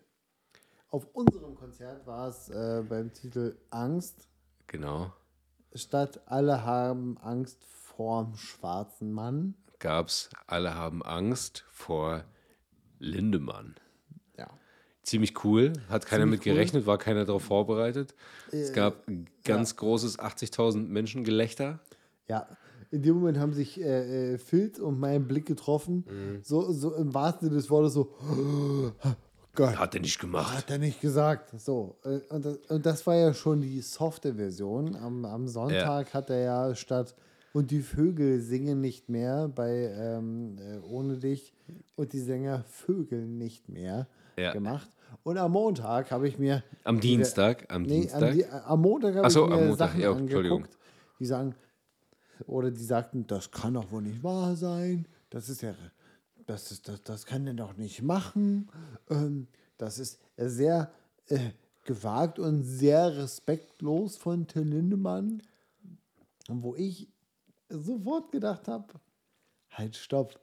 [0.89, 4.27] Auf unserem Konzert war es äh, beim Titel Angst
[4.73, 5.13] Genau.
[5.75, 9.53] statt Alle haben Angst vorm schwarzen Mann.
[9.77, 12.23] Gab's Alle haben Angst vor
[12.97, 13.75] Lindemann.
[14.35, 14.49] Ja.
[15.03, 18.15] Ziemlich cool, hat keiner Ziemlich mit gerechnet, war keiner darauf vorbereitet.
[18.51, 21.79] es Äh, gab ein ganz großes 80.000 Menschen Gelächter.
[22.27, 22.47] Ja,
[22.89, 26.39] in dem Moment haben sich äh, äh, Filz und mein Blick getroffen.
[26.41, 28.15] So, so im wahrsten Sinne des Wortes so,
[29.55, 30.57] Gott, Hat er nicht gemacht.
[30.57, 31.51] hat er nicht gesagt.
[31.59, 34.95] So, äh, und das, und das war ja schon die softe Version.
[34.95, 37.13] Am, am Sonntag hat er ja statt
[37.53, 41.53] und die Vögel singen nicht mehr bei ähm, äh, Ohne dich
[41.95, 44.53] und die Sänger vögeln nicht mehr Ja.
[44.53, 44.89] gemacht.
[45.21, 48.33] Und am Montag habe ich mir Am Dienstag, am Nee, Dienstag.
[48.51, 50.63] am, am Montag habe Ach ich so, mir am Montag, Sachen ja, Entschuldigung.
[50.63, 50.79] angeguckt,
[51.19, 51.53] die sagen,
[52.47, 55.75] oder die sagten, das kann doch wohl nicht wahr sein, das ist ja,
[56.45, 58.69] das, ist, das, das kann der doch nicht machen.
[59.09, 60.91] Ähm, das ist sehr
[61.27, 61.51] äh,
[61.83, 65.41] gewagt und sehr respektlos von Till Lindemann.
[66.47, 67.09] Wo ich
[67.69, 68.93] sofort gedacht habe,
[69.71, 70.39] halt stopp.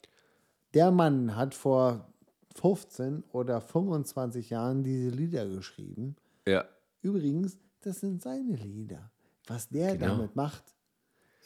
[0.74, 2.07] Der Mann hat vor
[2.57, 6.16] 15 oder 25 Jahren diese Lieder geschrieben.
[6.46, 6.64] ja,
[7.03, 9.11] Übrigens, das sind seine Lieder.
[9.46, 10.16] Was der Genau.
[10.16, 10.64] damit macht,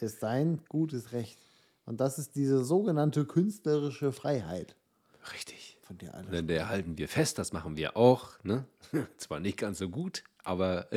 [0.01, 1.39] ist sein gutes Recht.
[1.87, 4.75] Und das ist diese sogenannte künstlerische Freiheit,
[5.33, 5.79] richtig.
[5.83, 6.29] von der alle.
[6.29, 8.43] Und an der halten wir fest, das machen wir auch.
[8.43, 8.65] Ne?
[9.19, 10.89] Zwar nicht ganz so gut, aber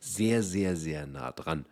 [0.00, 1.66] sehr, sehr, sehr nah dran.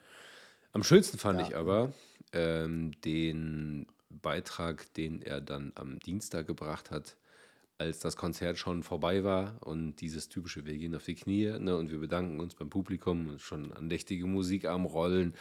[0.73, 1.93] Am schönsten fand ich aber
[2.33, 7.17] ähm, den Beitrag, den er dann am Dienstag gebracht hat,
[7.79, 11.77] als das Konzert schon vorbei war und dieses typische, wir gehen auf die Knie ne,
[11.77, 15.35] und wir bedanken uns beim Publikum, schon andächtige Musik am Rollen.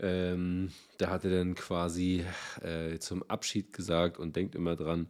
[0.00, 2.24] Ähm, da hat er dann quasi
[2.62, 5.08] äh, zum Abschied gesagt und denkt immer dran,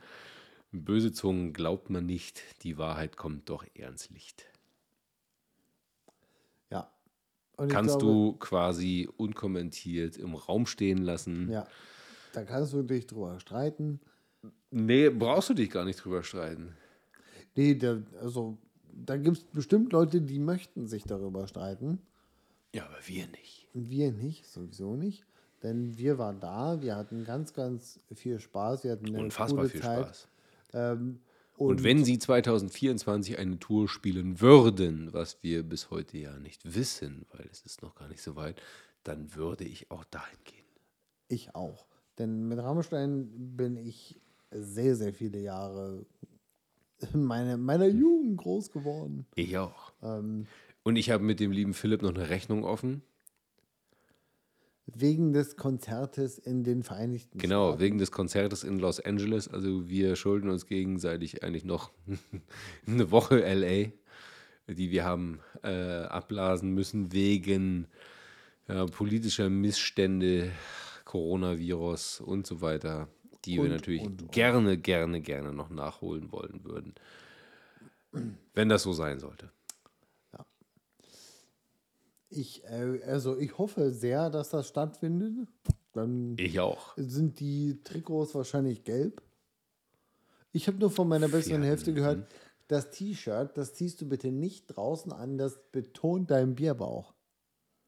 [0.72, 4.44] böse Zungen glaubt man nicht, die Wahrheit kommt doch eher ins Licht.
[6.70, 6.92] Ja.
[7.56, 11.50] Kannst glaube, du quasi unkommentiert im Raum stehen lassen.
[11.50, 11.66] Ja.
[12.32, 14.00] Da kannst du dich drüber streiten.
[14.70, 16.74] Nee, brauchst du dich gar nicht drüber streiten.
[17.54, 18.58] Nee, da, also
[18.92, 22.00] da gibt es bestimmt Leute, die möchten sich darüber streiten.
[22.74, 23.68] Ja, aber wir nicht.
[23.72, 25.24] Wir nicht, sowieso nicht.
[25.62, 28.84] Denn wir waren da, wir hatten ganz, ganz viel Spaß.
[28.84, 30.04] Wir hatten eine Unfassbar viel Zeit.
[30.04, 30.28] Spaß.
[30.74, 31.20] Ähm,
[31.56, 36.74] und, und, wenn sie 2024 eine Tour spielen würden, was wir bis heute ja nicht
[36.74, 38.60] wissen, weil es ist noch gar nicht so weit,
[39.04, 40.64] dann würde ich auch dahin gehen.
[41.28, 41.86] Ich auch.
[42.18, 44.20] Denn mit Rammstein bin ich
[44.50, 46.04] sehr, sehr viele Jahre
[47.12, 49.26] in meine, meiner Jugend groß geworden.
[49.36, 49.92] Ich auch.
[50.02, 50.46] Ähm,
[50.84, 53.02] Und ich habe mit dem lieben Philipp noch eine Rechnung offen.
[54.86, 57.80] Wegen des Konzertes in den Vereinigten genau, Staaten.
[57.80, 59.48] wegen des Konzertes in Los Angeles.
[59.48, 61.90] Also wir schulden uns gegenseitig eigentlich noch
[62.86, 63.92] eine Woche LA,
[64.72, 67.86] die wir haben äh, abblasen müssen wegen
[68.68, 70.52] ja, politischer Missstände,
[71.06, 73.08] Coronavirus und so weiter,
[73.46, 74.32] die und, wir natürlich und, und.
[74.32, 76.94] gerne, gerne, gerne noch nachholen wollen würden.
[78.52, 79.50] Wenn das so sein sollte.
[82.36, 85.48] Ich, äh, also ich hoffe sehr, dass das stattfindet.
[85.92, 86.94] Dann ich auch.
[86.96, 89.22] Sind die Trikots wahrscheinlich gelb?
[90.52, 92.28] Ich habe nur von meiner besseren ja, Hälfte gehört,
[92.68, 97.14] das T-Shirt, das ziehst du bitte nicht draußen an, das betont deinen Bierbauch.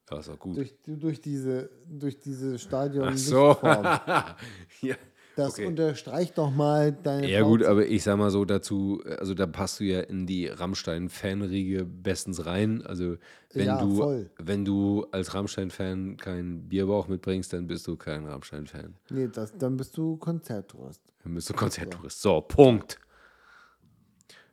[0.05, 0.57] Das ist auch gut.
[0.57, 3.09] Durch, durch diese, durch diese Stadion.
[3.09, 3.57] Ach so.
[4.81, 4.95] ja.
[5.37, 5.67] Das okay.
[5.67, 7.29] unterstreicht doch mal deine.
[7.29, 7.49] Ja, Pause.
[7.51, 11.85] gut, aber ich sag mal so dazu, also da passt du ja in die Rammstein-Fanriege
[11.85, 12.81] bestens rein.
[12.83, 13.17] Also,
[13.53, 14.31] wenn ja, du, voll.
[14.39, 18.95] wenn du als Rammstein-Fan keinen Bierbauch mitbringst, dann bist du kein Rammstein-Fan.
[19.11, 21.01] Nee, das, dann bist du Konzerttourist.
[21.23, 22.19] Dann bist du Konzerttourist.
[22.19, 22.97] So, Punkt.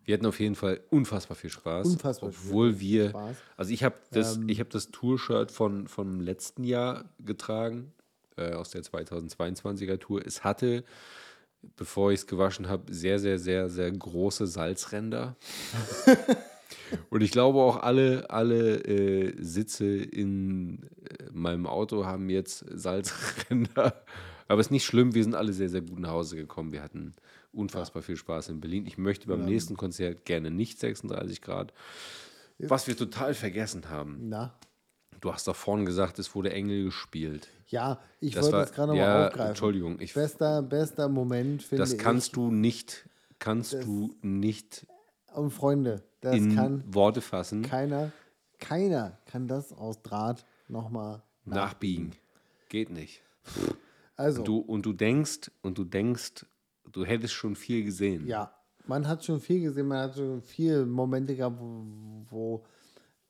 [0.05, 1.87] Wir hatten auf jeden Fall unfassbar viel Spaß.
[1.87, 3.37] Unfassbar obwohl viel wir, Spaß.
[3.57, 4.51] also ich habe das, Ähm.
[4.51, 7.95] ich habe das Tour-Shirt von vom letzten Jahr getragen
[8.37, 10.24] äh, aus der 2022er Tour.
[10.24, 10.85] Es hatte,
[11.76, 15.37] bevor ich es gewaschen habe, sehr, sehr, sehr, sehr große Salzränder.
[17.11, 24.03] Und ich glaube auch alle, alle äh, Sitze in äh, meinem Auto haben jetzt Salzränder.
[24.49, 26.72] Aber es ist nicht schlimm, wir sind alle sehr, sehr gut nach Hause gekommen.
[26.72, 27.14] Wir hatten
[27.53, 28.87] unfassbar viel Spaß in Berlin.
[28.87, 29.47] Ich möchte beim Ja.
[29.47, 31.72] nächsten Konzert gerne nicht 36 Grad.
[32.59, 34.28] Was wir total vergessen haben.
[34.28, 34.55] Na?
[35.20, 37.49] Du hast doch vorhin gesagt, es wurde Engel gespielt.
[37.69, 39.49] Ja, ich Das wollte war- das gerade noch ja, mal aufgreifen.
[39.51, 41.99] Entschuldigung, ich- bester, bester Moment, finde Das ich.
[41.99, 43.09] kannst du nicht,
[43.39, 44.87] kannst Das- du nicht
[45.35, 48.12] Und Freunde, das in kann Worte fassen, keiner,
[48.59, 52.12] keiner kann das aus Draht nochmal nachbiegen.
[52.69, 53.23] Geht nicht.
[54.17, 56.47] Also, Du, und du denkst, und du denkst,
[56.93, 58.27] du hättest schon viel gesehen.
[58.27, 58.55] ja,
[58.87, 61.85] man hat schon viel gesehen, man hat schon viele Momente gehabt, wo,
[62.31, 62.65] wo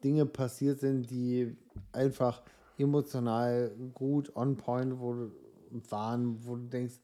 [0.03, 1.57] Dinge passiert sind, die
[1.93, 2.43] einfach
[2.79, 5.33] emotional gut on point wo, du-
[5.91, 6.95] waren, wo du denkst,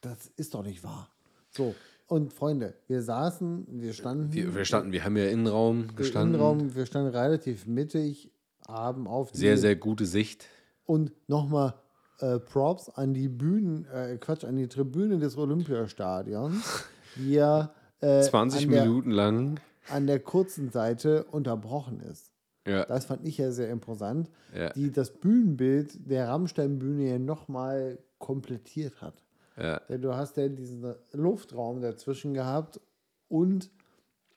[0.00, 1.08] das ist doch nicht wahr.
[1.50, 1.74] So,
[2.06, 4.32] und Freunde, wir saßen, wir standen.
[4.32, 6.34] Wir, wir standen, wir haben ja Innenraum gestanden.
[6.34, 8.30] Innenraum, wir standen relativ mittig,
[8.68, 10.46] haben auf die Sehr, sehr gute Sicht.
[10.84, 11.74] Und nochmal
[12.18, 16.84] äh, Props an die Bühnen, äh, Quatsch, an die Tribüne des Olympiastadions,
[17.16, 19.60] die ja äh, 20 an, der, Minuten lang.
[19.88, 22.32] an der kurzen Seite unterbrochen ist.
[22.66, 24.70] Ja, Das fand ich ja sehr imposant, Ja.
[24.72, 29.22] die das Bühnenbild der Rammstein-Bühne ja nochmal komplettiert hat.
[29.56, 32.80] ja, Denn du hast ja diesen Luftraum dazwischen gehabt
[33.28, 33.70] und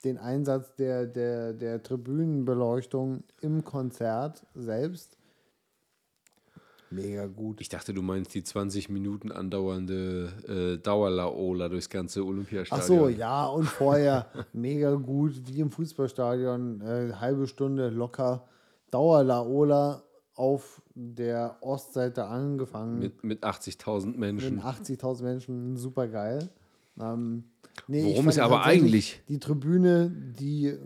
[0.04, 5.17] den Einsatz der, der, der Tribünenbeleuchtung im Konzert selbst.
[6.90, 7.60] Mega gut.
[7.62, 12.86] ich dachte, du meinst die 20 Minuten andauernde äh, Dauerlaola durchs ganze Ach Olympiastadion.
[12.88, 18.46] so, ja, und vorher mega gut, wie im Fußballstadion, äh, halbe Stunde locker.
[18.92, 20.04] Dauerlaola
[20.36, 23.00] auf der Ostseite angefangen.
[23.00, 24.56] Mit, mit 80.000 Menschen.
[24.56, 26.50] mit 80.000 Menschen, super geil.
[27.00, 27.44] Ähm,
[27.88, 30.78] nee, Worum es aber eigentlich- Die Tribüne, die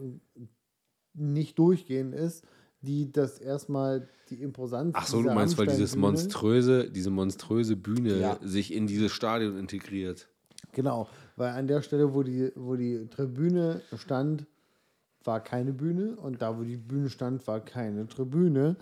[1.13, 2.45] nicht durchgehend ist,
[2.81, 4.93] die das erstmal die Imposanz.
[4.95, 8.37] Ach so, du meinst, weil dieses monströse, diese monströse Bühne Ja.
[8.41, 10.27] sich in dieses Stadion integriert.
[10.73, 14.45] Genau, weil an der Stelle, wo die, wo die Tribüne stand,
[15.23, 18.77] war keine Bühne und da, wo die Bühne stand, war keine Tribüne.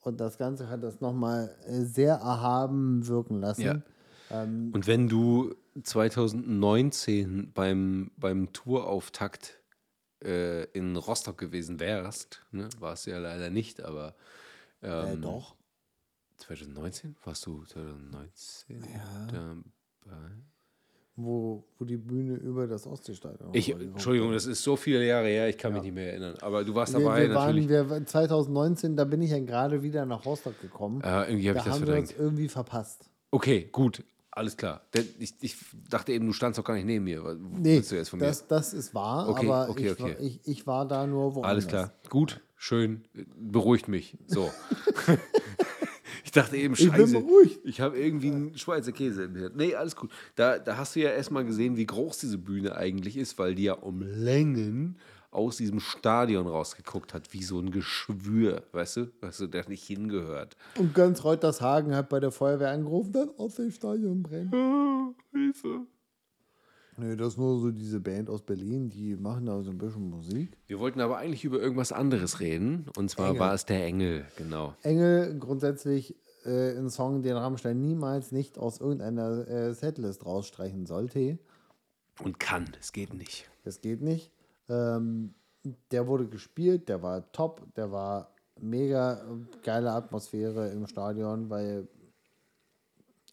[0.00, 3.62] Und das Ganze hat das nochmal äh, sehr erhaben wirken lassen.
[3.62, 3.82] Ja.
[4.30, 9.60] Und wenn du 2019 beim, beim Tourauftakt
[10.24, 14.14] äh, in Rostock gewesen wärst, ne, warst du ja leider nicht, aber
[14.80, 15.54] Äh, doch.
[16.38, 17.16] 2019?
[17.24, 19.26] Warst du 2019 Ja.
[20.04, 20.30] dabei?
[21.16, 25.28] Wo, wo die Bühne über das Ostseestadion Ich, rübergekommen Entschuldigung, das ist so viele Jahre
[25.28, 26.34] her, ich kann mich nicht mehr erinnern.
[26.40, 27.68] Aber du warst Wir, dabei wir waren, natürlich.
[27.68, 31.00] wir, waren 2019, da bin ich ja gerade wieder nach Rostock gekommen.
[31.02, 32.14] äh, irgendwie habe da ich das haben wir uns verdrängt.
[32.18, 33.08] irgendwie verpasst.
[33.30, 34.02] Okay, gut,
[34.36, 34.82] alles klar.
[34.94, 35.56] Denn Ich, ich
[35.88, 37.22] dachte eben, du standst doch gar nicht neben mir.
[37.24, 38.26] Was Nee, du jetzt von mir?
[38.26, 40.16] das, das ist wahr, Okay, aber okay, ich, War, okay.
[40.20, 41.50] ich, ich war da nur woanders.
[41.50, 41.92] Alles klar.
[42.10, 43.04] Gut, schön.
[43.36, 44.18] Beruhigt mich.
[44.26, 44.50] So.
[46.24, 47.12] ich dachte eben, bin scheiße.
[47.20, 47.60] beruhigt.
[47.64, 49.52] Ich habe irgendwie einen Schweizer Käse im Hirn.
[49.56, 50.10] Nee, alles gut.
[50.34, 53.64] Da, da hast du ja erstmal gesehen, wie groß diese Bühne eigentlich ist, weil die
[53.64, 54.98] ja um Längen
[55.34, 59.84] aus diesem Stadion rausgeguckt hat, wie so ein Geschwür, weißt du, weißt du, der nicht
[59.84, 60.56] hingehört.
[60.78, 64.54] Und ganz Reutershagen hat bei der Feuerwehr angerufen, das Ostseestadion brennt.
[64.54, 65.86] Ah, Hilfe.
[66.96, 70.08] Nee, das ist nur so diese Band aus Berlin, die machen da so ein bisschen
[70.08, 70.56] Musik.
[70.68, 72.86] Wir wollten aber eigentlich über irgendwas anderes reden.
[72.96, 73.40] Und zwar Engel.
[73.40, 74.74] war es der Engel, genau.
[74.82, 76.14] Engel grundsätzlich
[76.44, 81.38] äh, ein Song, den Rammstein niemals nicht aus irgendeiner äh, Setlist rausstreichen sollte.
[82.22, 83.50] Und kann, es geht nicht.
[83.64, 84.30] Das geht nicht.
[84.68, 85.34] Ähm,
[85.90, 89.22] der wurde gespielt, der war top, der war mega
[89.62, 91.88] geile Atmosphäre im Stadion, weil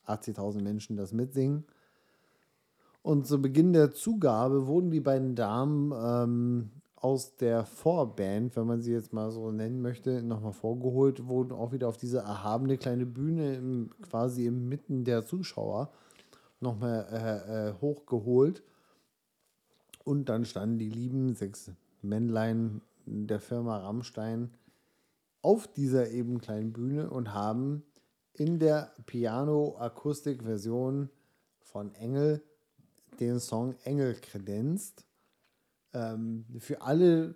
[0.08, 1.66] 80.000 Menschen das mitsingen.
[3.04, 8.82] Und zu Beginn der Zugabe wurden die beiden Damen ähm, aus der Vorband, wenn man
[8.82, 13.08] sie jetzt mal so nennen möchte, nochmal vorgeholt, wurden auch wieder auf diese erhabene kleine
[13.08, 15.90] Bühne im, quasi inmitten der Zuschauer
[16.60, 18.62] nochmal äh, äh, hochgeholt.
[20.04, 21.72] Und dann standen die lieben sechs
[22.02, 24.52] Männlein der Firma Rammstein
[25.42, 27.84] auf dieser eben kleinen Bühne und haben
[28.34, 31.10] in der Piano-Akustik-Version
[31.62, 32.44] von Engel
[33.20, 35.06] den Song Engel kredenzt.
[35.94, 37.36] Ähm, für alle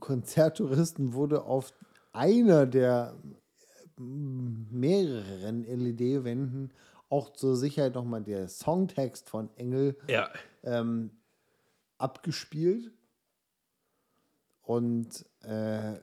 [0.00, 1.72] Konzerttouristen wurde auf
[2.12, 3.16] einer der
[3.96, 6.72] mehreren LED-Wänden
[7.08, 10.28] auch zur Sicherheit nochmal der Songtext von Engel Ja.
[10.62, 11.10] ähm,
[11.98, 12.92] abgespielt.
[14.62, 15.94] Und äh,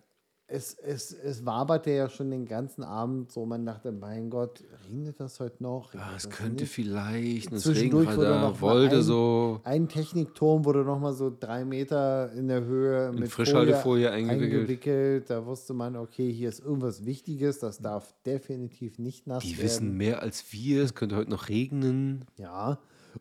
[0.48, 5.20] es, es, es waberte ja schon den ganzen Abend so, man dachte, mein Gott, regnet
[5.20, 5.94] das heute noch?
[5.94, 6.74] Regnet Ah, es könnte nicht?
[6.74, 9.60] vielleicht, das Zwischendurch wurde noch mal wollte ein- so.
[9.64, 14.54] Ein Technikturm wurde nochmal so drei Meter in der Höhe mit Frischhaltefolie eingewickelt.
[14.62, 15.30] eingewickelt.
[15.32, 19.64] Da wusste man, okay, hier ist irgendwas Wichtiges, das darf definitiv nicht nass Die werden.
[19.64, 22.26] wissen mehr als wir, es könnte heute noch regnen.
[22.38, 22.78] Ja,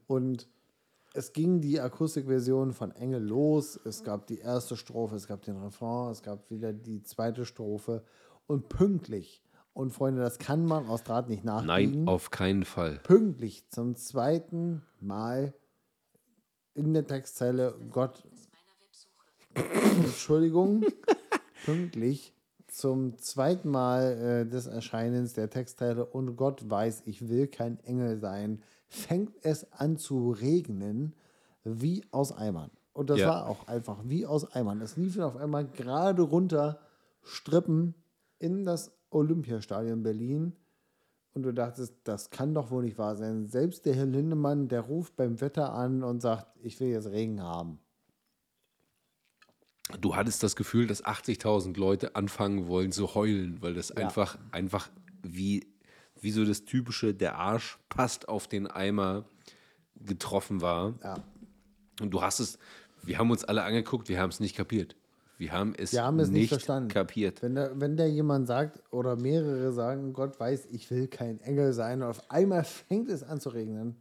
[0.07, 0.47] und
[1.15, 3.79] es ging die Akustikversion von Engel los.
[3.85, 8.05] Es gab die erste Strophe, es gab den Refrain, es gab wieder die zweite Strophe.
[8.47, 9.43] Und pünktlich,
[9.73, 13.01] und Freunde, das kann man aus Draht nicht nachbiegen, Nein, auf keinen Fall.
[13.05, 15.55] pünktlich zum zweiten Mal
[16.75, 18.25] in der Textzeile Gott.
[19.55, 20.85] Entschuldigung.
[21.65, 22.34] pünktlich
[22.75, 24.03] zum zweiten Mal
[24.45, 29.71] äh, des Erscheinens der Textteile und Gott weiß, ich will kein Engel sein, fängt es
[29.73, 31.15] an zu regnen
[31.63, 32.71] wie aus Eimern.
[32.93, 33.29] Und das Ja.
[33.29, 34.81] war auch einfach wie aus Eimern.
[34.81, 36.81] Es liefen auf einmal gerade runter
[37.23, 37.95] Strippen
[38.41, 40.57] in das Olympiastadion Berlin.
[41.33, 43.47] Und du dachtest, das kann doch wohl nicht wahr sein.
[43.47, 47.41] Selbst der Herr Lindemann, der ruft beim Wetter an und sagt, ich will jetzt Regen
[47.43, 47.79] haben.
[50.01, 54.89] Du hattest das Gefühl, dass 80.000 Leute anfangen wollen zu heulen, weil das einfach, einfach
[55.23, 55.67] wie,
[56.21, 59.25] wie so das typische, der Arsch passt auf den Eimer
[59.97, 60.95] getroffen war.
[61.03, 61.17] Ja.
[62.01, 62.59] Und du hast es,
[63.03, 64.97] wir haben uns alle angeguckt, wir haben es nicht kapiert.
[65.37, 66.89] Wir haben es, Wir haben es nicht, verstanden.
[66.89, 67.43] kapiert.
[67.43, 71.73] Wenn da, wenn da jemand sagt oder mehrere sagen, Gott weiß, ich will kein Engel
[71.73, 73.97] sein, und auf einmal fängt es an zu regnen,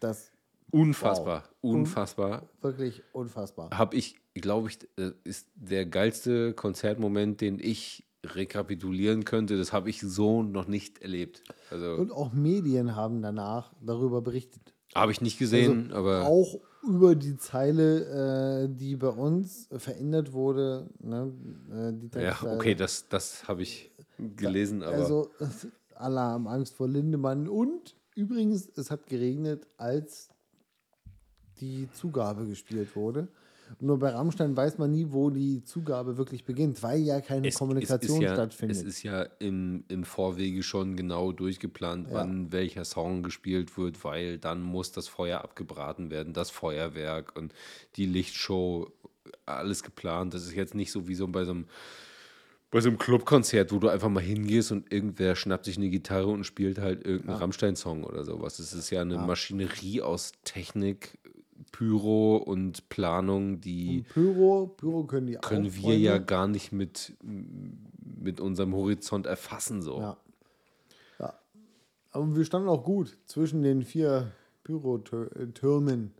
[0.00, 0.31] das
[0.72, 1.74] Unfassbar, Wow.
[1.74, 2.48] unfassbar.
[2.62, 3.70] wirklich unfassbar.
[3.72, 9.58] Habe ich, glaube ich, äh, ist der geilste Konzertmoment, den ich rekapitulieren könnte.
[9.58, 11.42] Das habe ich so noch nicht erlebt.
[11.70, 14.72] Also Und auch Medien haben danach darüber berichtet.
[14.94, 20.32] habe ich nicht gesehen, Also aber auch über die Zeile, äh, die bei uns verändert
[20.32, 20.88] wurde.
[21.00, 21.32] Ne,
[22.14, 25.30] äh, ja, okay, das, das habe ich gelesen, aber Also
[25.94, 27.46] Alarm, Angst vor Lindemann.
[27.48, 30.28] Und übrigens, es hat geregnet, als
[31.60, 33.28] die Zugabe gespielt wurde.
[33.80, 37.54] Nur bei Rammstein weiß man nie, wo die Zugabe wirklich beginnt, weil ja keine es,
[37.54, 38.76] Kommunikation es ja, stattfindet.
[38.76, 44.38] Es ist ja im, im Vorwege schon genau durchgeplant, wann welcher Song gespielt wird, weil
[44.38, 47.54] dann muss das Feuer abgebraten werden, das Feuerwerk und
[47.96, 48.90] die Lichtshow,
[49.46, 50.34] alles geplant.
[50.34, 51.66] Das ist jetzt nicht so wie so bei so einem
[52.72, 56.28] bei so einem Clubkonzert, wo du einfach mal hingehst und irgendwer schnappt sich eine Gitarre
[56.28, 58.58] und spielt halt irgendeinen Rammstein-Song oder sowas.
[58.58, 61.18] Es ist ja eine Maschinerie aus Technik,
[61.70, 65.42] Pyro und Planung, die Und Pyro, Pyro können die auch.
[65.42, 65.98] können wir Freunde.
[65.98, 69.82] ja gar nicht mit, mit unserem Horizont erfassen.
[69.82, 70.00] So.
[70.00, 70.16] Ja.
[71.18, 71.34] ja.
[72.10, 74.32] Aber wir standen auch gut zwischen den vier
[74.64, 76.12] Pyrotürmen.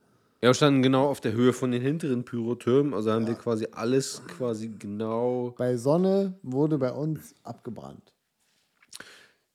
[0.43, 3.68] Ja, wir standen genau auf der Höhe von den hinteren Pyrotürmen, also haben wir quasi
[3.70, 5.55] alles quasi genau.
[5.57, 8.11] Bei Sonne wurde bei uns abgebrannt.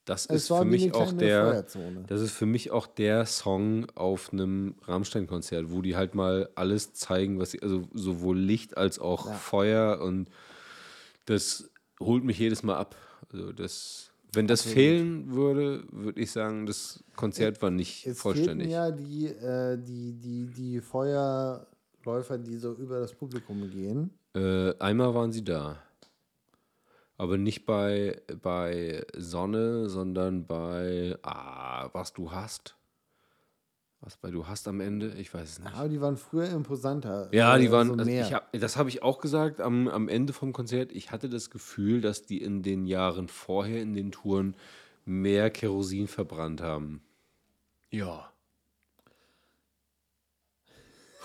[0.08, 1.64] Das Es ist für mich auch der.
[2.06, 6.94] Das ist für mich auch der Song auf einem Rammstein-Konzert, wo die halt mal alles
[6.94, 10.30] zeigen, was sie, also sowohl Licht als auch Feuer und
[11.26, 12.96] das holt mich jedes Mal ab.
[13.30, 18.70] Also das, wenn das fehlen würde, würde ich sagen, das Konzert war nicht Es vollständig.
[18.70, 24.10] ja die, äh, die, die, die Feuerläufer, die so über das Publikum gehen.
[24.34, 25.82] Äh, einmal waren sie da.
[27.18, 32.76] Aber nicht bei, bei Sonne, sondern bei ah, was du hast.
[34.00, 35.12] Was bei du hast am Ende?
[35.18, 35.74] Ich weiß es nicht.
[35.74, 37.28] Aber die waren früher imposanter.
[37.32, 37.88] Ja, die waren.
[37.88, 40.92] so also ich hab, das habe ich auch gesagt am, am Ende vom Konzert.
[40.92, 44.54] Ich hatte das Gefühl, dass die in den Jahren vorher in den Touren
[45.04, 47.02] mehr Kerosin verbrannt haben.
[47.90, 48.32] Ja.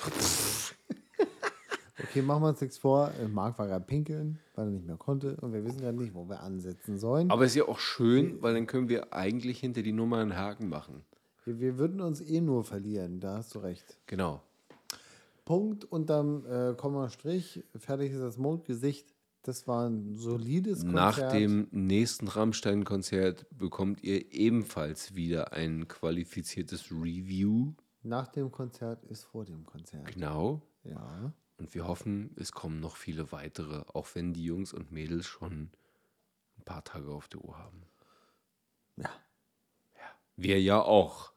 [2.06, 3.12] Okay, machen wir uns nichts vor.
[3.32, 5.36] Marc war gerade pinkeln, weil er nicht mehr konnte.
[5.42, 7.32] Und wir wissen gerade nicht, wo wir ansetzen sollen.
[7.32, 10.70] Aber ist ja auch schön, weil dann können wir eigentlich hinter die Nummer einen Haken
[10.70, 11.04] machen.
[11.46, 13.98] wir, wir würden uns eh nur verlieren, da hast du recht.
[14.08, 14.42] Genau.
[15.46, 17.64] Punkt unterm äh, Komma Strich.
[17.76, 19.14] Fertig ist das Mondgesicht.
[19.42, 20.94] Das war ein solides Konzert.
[20.96, 27.74] Nach dem nächsten Rammstein-Konzert bekommt ihr ebenfalls wieder ein qualifiziertes Review.
[28.04, 30.06] Nach dem Konzert ist vor dem Konzert.
[30.14, 30.62] Genau.
[30.86, 31.34] Ja.
[31.58, 35.70] Und wir hoffen, es kommen noch viele weitere, auch wenn die Jungs und Mädels schon
[36.58, 37.84] ein paar Tage auf der Uhr haben.
[38.98, 39.10] Ja,
[40.36, 41.32] Wir ja auch.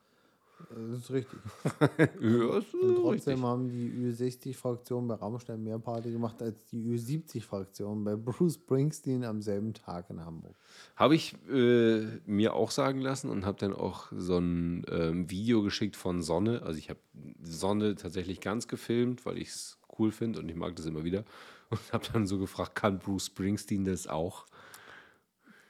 [0.70, 1.38] das ist richtig.
[2.20, 3.42] Ja, ist Und trotzdem richtig.
[3.42, 9.42] haben die Ü60-Fraktion bei Rammstein mehr Party gemacht als die Ü70-Fraktion bei Bruce Springsteen am
[9.42, 10.56] selben Tag in Hamburg.
[10.96, 15.62] Habe ich äh, mir auch sagen lassen und habe dann auch so ein ähm, Video
[15.62, 16.62] geschickt von Sonne.
[16.62, 17.00] Also ich habe
[17.42, 21.24] Sonne tatsächlich ganz gefilmt, weil ich es cool finde und ich mag das immer wieder.
[21.68, 24.46] Und habe dann so gefragt, kann Bruce Springsteen das auch?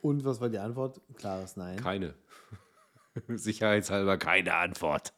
[0.02, 1.00] Und was war die Antwort?
[1.14, 1.78] Klares Nein.
[1.78, 2.12] Keine.
[3.28, 5.14] Sicherheitshalber keine Antwort.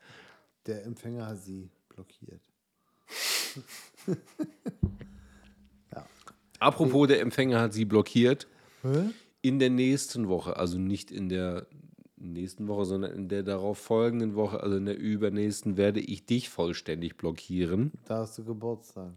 [0.67, 2.43] Der Empfänger hat sie blockiert.
[6.61, 8.47] Apropos, der Empfänger hat sie blockiert.
[8.83, 9.11] Hä?
[9.43, 11.67] In der nächsten Woche, also nicht in der
[12.21, 16.49] nächsten Woche, sondern in der darauf folgenden Woche, also in der übernächsten, werde ich dich
[16.49, 17.93] vollständig blockieren.
[18.07, 19.13] Da hast du Geburtstag.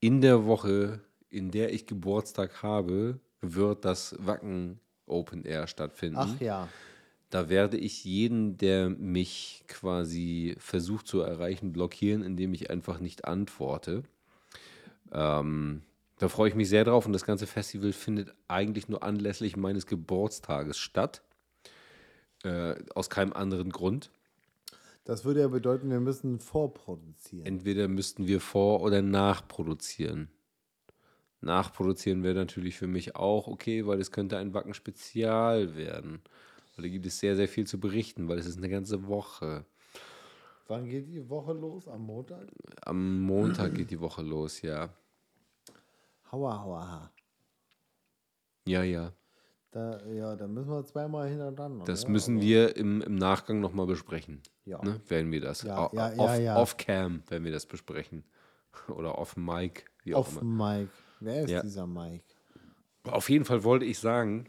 [0.00, 1.00] In der Woche,
[1.30, 6.18] in der ich Geburtstag habe, wird das Wacken Open Air stattfinden.
[6.18, 6.68] Ach ja.
[7.30, 13.24] Da werde ich jeden, der mich quasi versucht zu erreichen, blockieren, indem ich einfach nicht
[13.24, 14.02] antworte.
[15.12, 15.82] Ähm,
[16.18, 19.86] da freue ich mich sehr drauf und das ganze Festival findet eigentlich nur anlässlich meines
[19.86, 21.22] Geburtstages statt.
[22.44, 24.10] Äh, aus keinem anderen Grund.
[25.04, 27.46] Das würde ja bedeuten, wir müssen vorproduzieren.
[27.46, 30.28] Entweder müssten wir vor- oder nachproduzieren.
[31.40, 36.20] Nachproduzieren wäre natürlich für mich auch okay, weil es könnte ein Wacken-Spezial werden.
[36.76, 39.64] Weil da gibt es sehr, sehr viel zu berichten, weil es ist eine ganze Woche.
[40.68, 41.88] Wann geht die Woche los?
[41.88, 42.46] Am Montag?
[42.82, 44.94] Am Montag geht die Woche los, ja.
[46.30, 47.10] Hauer, hauer, ha.
[48.66, 49.12] Ja, ja.
[49.72, 51.84] Da, ja, da müssen wir zweimal hintereinander.
[51.86, 54.40] Das ja, müssen aber- wir im, im Nachgang nochmal besprechen.
[54.64, 54.82] Ja.
[54.84, 55.00] Ne?
[55.08, 55.62] Werden wir das.
[55.62, 56.56] Ja, ja, off, ja, ja.
[56.56, 58.24] Off-Cam werden wir das besprechen.
[58.88, 60.76] Oder off-Mic, wie auch Auf immer.
[60.76, 60.92] Mike.
[61.20, 61.62] Wer ist Ja.
[61.62, 62.24] dieser Mike?
[63.04, 64.48] Auf jeden Fall wollte ich sagen,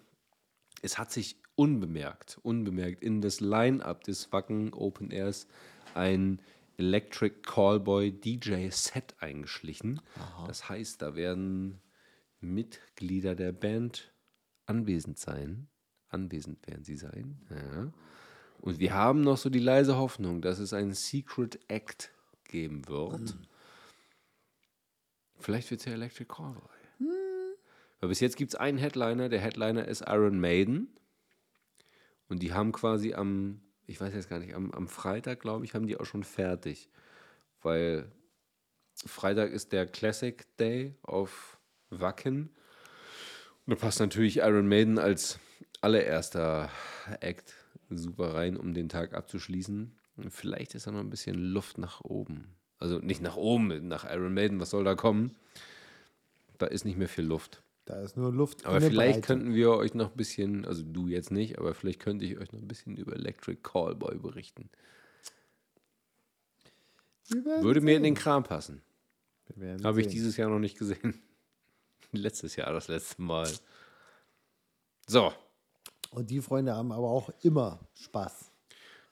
[0.82, 5.48] es hat sich unbemerkt, unbemerkt in das Line-Up des Wacken Open Airs
[5.94, 6.42] ein
[6.78, 10.02] Electric Callboy DJ Set eingeschlichen.
[10.48, 11.80] Das heißt, da werden
[12.42, 14.13] Mitglieder der Band
[14.66, 15.68] anwesend sein.
[16.10, 17.42] Anwesend werden sie sein.
[17.50, 17.92] Ja.
[18.62, 22.12] Und wir haben noch so die leise Hoffnung, dass es einen Secret Act
[22.46, 23.36] geben wird.
[25.40, 26.70] Vielleicht wird es ja Electric Callboy.
[28.00, 29.30] Weil bis jetzt gibt es einen Headliner.
[29.30, 30.90] Der Headliner ist Iron Maiden.
[32.30, 35.74] Und die haben quasi am, ich weiß jetzt gar nicht, am, am Freitag, glaube ich,
[35.74, 36.90] haben die auch schon fertig.
[37.62, 38.12] Weil
[39.06, 41.60] Freitag ist der Classic Day auf
[41.90, 42.50] Wacken.
[43.66, 45.40] Da passt natürlich Iron Maiden als
[45.82, 46.70] allererster
[47.22, 47.54] Act
[47.90, 49.96] super rein, um den Tag abzuschließen.
[50.30, 52.56] Vielleicht ist da noch ein bisschen Luft nach oben.
[52.78, 55.36] Also nicht nach oben, nach Iron Maiden, was soll da kommen?
[56.58, 57.64] Da ist nicht mehr viel Luft.
[57.86, 58.66] Da ist nur Luft.
[58.66, 59.28] Aber vielleicht Breite.
[59.28, 62.52] könnten wir euch noch ein bisschen, also du jetzt nicht, aber vielleicht könnte ich euch
[62.52, 64.70] noch ein bisschen über Electric Callboy berichten.
[67.30, 68.82] Würde mir in den Kram passen.
[69.84, 71.22] Habe ich dieses Jahr noch nicht gesehen.
[72.22, 73.50] Letztes Jahr, das letzte Mal.
[75.08, 75.34] So,
[76.12, 78.52] Und die Freunde haben aber auch immer Spaß.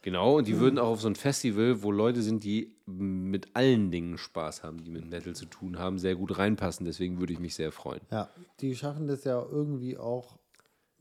[0.01, 0.37] genau.
[0.37, 4.17] Und die würden auch auf so ein Festival, wo Leute sind, die mit allen Dingen
[4.17, 6.85] Spaß haben, die mit Metal zu tun haben, sehr gut reinpassen.
[6.85, 8.01] Deswegen würde ich mich sehr freuen.
[8.11, 8.29] Ja,
[8.59, 10.37] die schaffen das ja irgendwie auch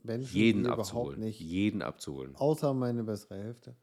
[0.03, 1.19] Menschen Jeden überhaupt abzuholen.
[1.19, 1.39] nicht.
[1.39, 2.35] Jeden abzuholen.
[2.35, 3.75] Außer meine bessere Hälfte.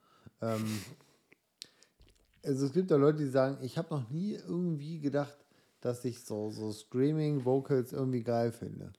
[0.42, 0.64] Ähm,
[2.44, 5.36] also es gibt ja Leute, die sagen, ich habe noch nie irgendwie gedacht,
[5.80, 8.92] dass ich so, so Screaming Vocals irgendwie geil finde.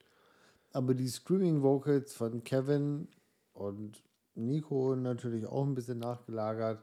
[0.72, 3.08] Aber die Screaming Vocals von Kevin
[3.52, 4.02] und
[4.34, 6.82] Nico natürlich auch ein bisschen nachgelagert,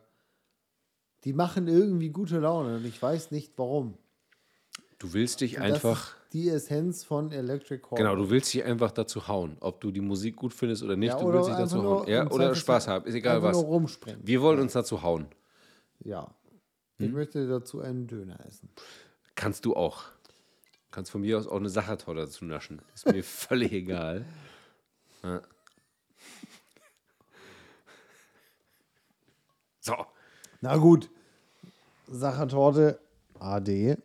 [1.23, 3.97] die machen irgendwie gute Laune und ich weiß nicht warum.
[4.99, 6.05] Du willst dich einfach.
[6.05, 7.97] Das ist die Essenz von Electric Call.
[7.97, 9.57] Genau, du willst dich einfach dazu hauen.
[9.59, 12.07] Ob du die Musik gut findest oder nicht, Ja, du oder willst dich dazu hauen.
[12.07, 13.57] Ja, oder Spaß haben, ist egal was.
[14.23, 15.27] Wir wollen uns dazu hauen.
[16.03, 16.35] Ja.
[16.97, 17.05] Hm?
[17.05, 18.69] Ich möchte dazu einen Döner essen.
[19.37, 20.05] Kannst du auch.
[20.89, 22.81] Kannst von mir aus auch eine Sachertorte dazu naschen.
[22.95, 24.25] Ist mir völlig egal.
[25.23, 25.41] Ja.
[29.79, 29.95] So,
[30.59, 31.09] Na gut.
[32.07, 32.99] Sachertorte
[33.39, 33.97] AD.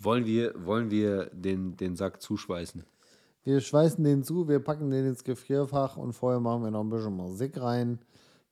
[0.00, 2.84] wollen wir, wollen wir den, den Sack zuschweißen?
[3.44, 6.90] Wir schweißen den zu, wir packen den ins Gefrierfach und vorher machen wir noch ein
[6.90, 8.00] bisschen Musik rein.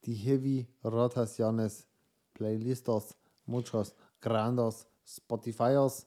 [0.04, 1.88] Die Heavy Rotaciones
[2.34, 3.16] Playlistos
[3.50, 6.06] Muchos Grandos Spotifyos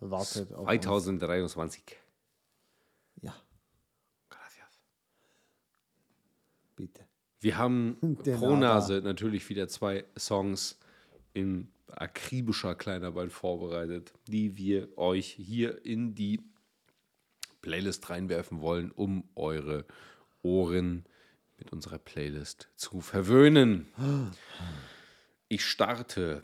[0.00, 0.82] wartet auf uns.
[0.82, 1.82] 2023.
[3.22, 3.34] Ja,
[4.28, 4.80] Gracias.
[6.74, 7.06] bitte.
[7.40, 8.56] Wir haben pro.
[8.56, 10.78] Nase natürlich wieder zwei Songs
[11.32, 16.40] in akribischer Kleinarbeit vorbereitet, die wir euch hier in die
[17.62, 19.84] Playlist reinwerfen wollen, um eure
[20.42, 21.04] Ohren
[21.56, 23.86] mit unserer Playlist zu verwöhnen.
[25.48, 26.42] Ich starte.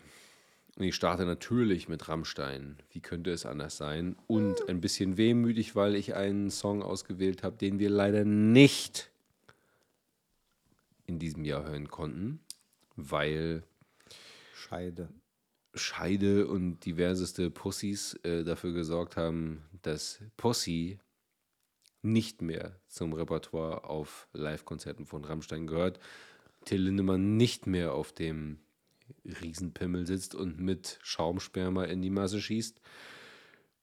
[0.80, 2.78] Und ich starte natürlich mit Rammstein.
[2.90, 4.16] Wie könnte es anders sein?
[4.26, 9.10] Und ein bisschen wehmütig, weil ich einen Song ausgewählt habe, den wir leider nicht
[11.04, 12.40] in diesem Jahr hören konnten,
[12.96, 13.62] weil
[14.54, 15.10] Scheide.
[15.74, 20.98] Scheide und diverseste Pussys äh, dafür gesorgt haben, dass Pussy
[22.00, 26.00] nicht mehr zum Repertoire auf Live-Konzerten von Rammstein gehört.
[26.64, 28.60] Till Lindemann nicht mehr auf dem
[29.32, 32.80] Riesenpimmel sitzt und mit Schaumsperma in die Masse schießt.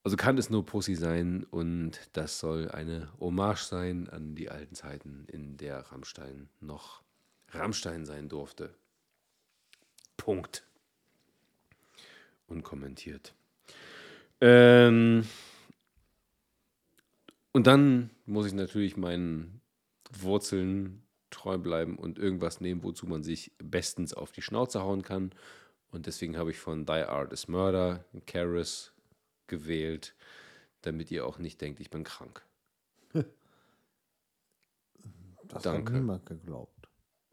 [0.04, 4.74] Also kann es nur Pussy sein und das soll eine Hommage sein an die alten
[4.74, 7.02] Zeiten, in der Rammstein noch
[7.50, 8.74] Rammstein sein durfte.
[10.16, 10.66] Punkt.
[12.46, 13.34] Unkommentiert.
[14.40, 15.26] Ähm,
[17.52, 19.60] und dann muss ich natürlich meinen
[20.10, 25.32] Wurzeln treu bleiben und irgendwas nehmen, wozu man sich bestens auf die Schnauze hauen kann.
[25.90, 28.92] Und deswegen habe ich von Die Art is Murder Karis
[29.46, 30.14] gewählt,
[30.82, 32.44] damit ihr auch nicht denkt, ich bin krank.
[35.48, 35.92] Das Danke.
[35.92, 36.88] hat niemand geglaubt.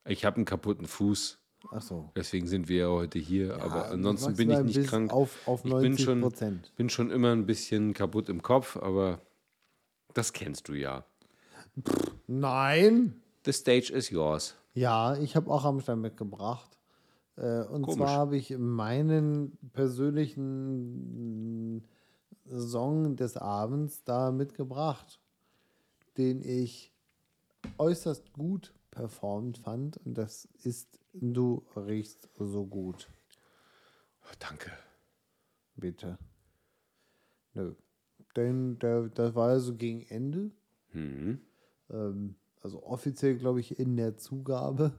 [0.06, 1.38] Ich habe einen kaputten Fuß,
[1.72, 2.12] Achso.
[2.16, 3.62] deswegen sind wir ja heute hier.
[3.62, 5.12] aber ansonsten bin ich nicht krank.
[5.12, 9.20] Auf, auf Ich 90 bin schon, bin schon immer ein bisschen kaputt im Kopf, aber
[10.14, 11.06] das kennst du ja.
[12.28, 13.22] Nein.
[13.46, 14.56] The stage is yours.
[14.74, 16.78] Ja, ich habe auch Rammstein mitgebracht.
[17.38, 17.98] Äh, und Komisch.
[17.98, 21.08] zwar habe ich meinen persönlichen
[22.50, 25.20] Song des Abends da mitgebracht,
[26.18, 26.92] den ich
[27.78, 29.98] äußerst gut performt fand.
[30.06, 33.10] Und das ist Du riechst so gut.
[34.24, 34.72] Oh, danke.
[35.78, 36.18] Bitte.
[37.54, 37.74] Nö.
[38.36, 40.52] Denn der, das war ja so gegen Ende.
[40.92, 41.40] Mhm.
[41.90, 42.36] Ähm,
[42.66, 44.92] also offiziell, glaube ich, in der Zugabe.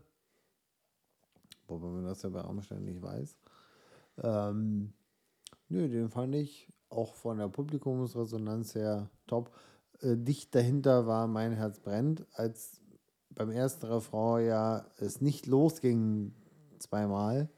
[1.67, 3.37] Wobei man das ja bei Rammstein nicht weiß.
[4.23, 4.93] Ähm,
[5.69, 9.51] nö, den fand ich auch von der Publikumsresonanz her top.
[10.01, 12.81] Äh, dicht dahinter war Mein Herz brennt, als
[13.31, 16.37] beim ersten Refrain ja es nicht losging
[16.79, 17.49] zweimal.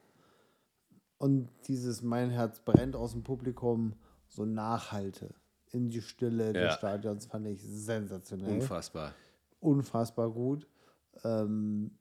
[1.19, 3.93] Und dieses Mein Herz brennt aus dem Publikum
[4.27, 5.35] so nachhalte
[5.69, 6.71] in die Stille des Ja.
[6.71, 9.13] Stadions fand ich sensationell Unfassbar.
[9.59, 10.67] Unfassbar gut.
[11.23, 11.91] Ähm,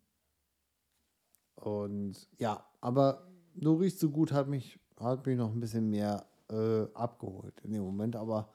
[1.57, 6.27] und ja, aber du riechst so gut, hat mich, hat mich noch ein bisschen mehr
[6.51, 8.17] äh, abgeholt in dem Moment.
[8.17, 8.53] Aber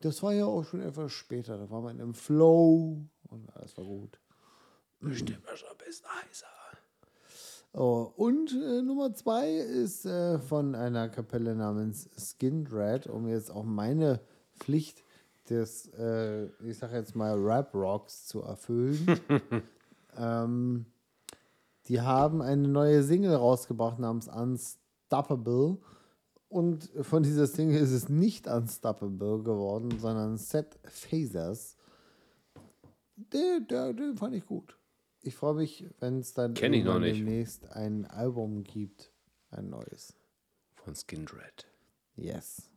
[0.00, 1.56] das war ja auch schon etwas später.
[1.56, 4.18] Da war man im Flow und alles war gut.
[5.10, 6.46] Stimme schon ein bisschen heißer.
[7.74, 13.50] Oh, und äh, Nummer zwei ist äh, von einer Kapelle namens Skin Dread, um jetzt
[13.50, 14.20] auch meine
[14.58, 15.02] Pflicht
[15.48, 19.20] des, äh, ich sag jetzt mal, Rap-Rocks zu erfüllen.
[20.16, 20.86] ähm,
[21.86, 25.78] die haben eine neue Single rausgebracht namens Unstoppable.
[26.48, 31.76] Und von dieser Single ist es nicht Unstoppable geworden, sondern Set Phasers.
[33.16, 34.76] Den, den, den fand ich gut.
[35.22, 39.12] Ich freue mich, wenn es dann demnächst ein Album gibt.
[39.50, 40.14] Ein neues.
[40.74, 41.66] Von Skindred.
[42.16, 42.71] Yes.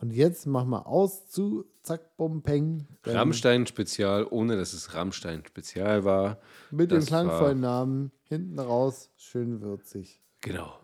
[0.00, 2.86] Und jetzt machen wir aus zu Zack Bum Peng.
[3.04, 6.38] Rammstein-Spezial, ohne dass es Rammstein-Spezial war.
[6.70, 10.20] Mit dem klangvollen Namen hinten raus, schön würzig.
[10.40, 10.78] Genau.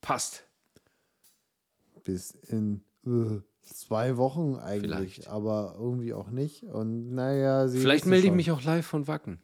[0.00, 0.44] Passt.
[2.04, 5.28] Bis in äh, zwei Wochen eigentlich, Vielleicht.
[5.28, 6.62] aber irgendwie auch nicht.
[6.62, 9.40] Und naja, sie Vielleicht melde ich mich auch live von Wacken.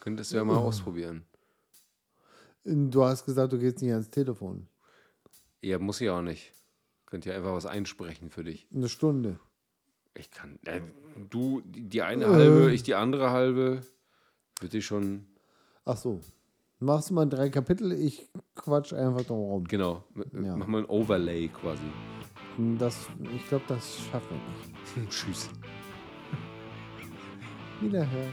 [0.00, 1.24] Könntest du ja mal ausprobieren.
[2.64, 4.68] Du hast gesagt, du gehst nicht ans Telefon.
[5.60, 6.52] Ja, muss ich auch nicht.
[7.06, 8.66] Könnt ihr einfach was einsprechen für dich.
[8.74, 9.38] Eine Stunde.
[10.14, 10.58] Ich kann.
[10.64, 10.80] Äh,
[11.30, 12.28] du, die eine Äh.
[12.28, 13.82] halbe, ich die andere halbe.
[14.60, 15.26] Würde ich schon.
[15.84, 16.20] Ach so.
[16.78, 19.64] Machst du mal drei Kapitel, ich quatsch einfach drum rum.
[19.64, 20.04] Genau.
[20.32, 20.56] Ja.
[20.56, 21.82] Mach mal ein Overlay quasi.
[22.78, 24.36] Das, ich glaube, das schaffen
[24.94, 25.10] wir nicht.
[25.10, 25.48] Tschüss.
[27.80, 28.32] Wiederhören.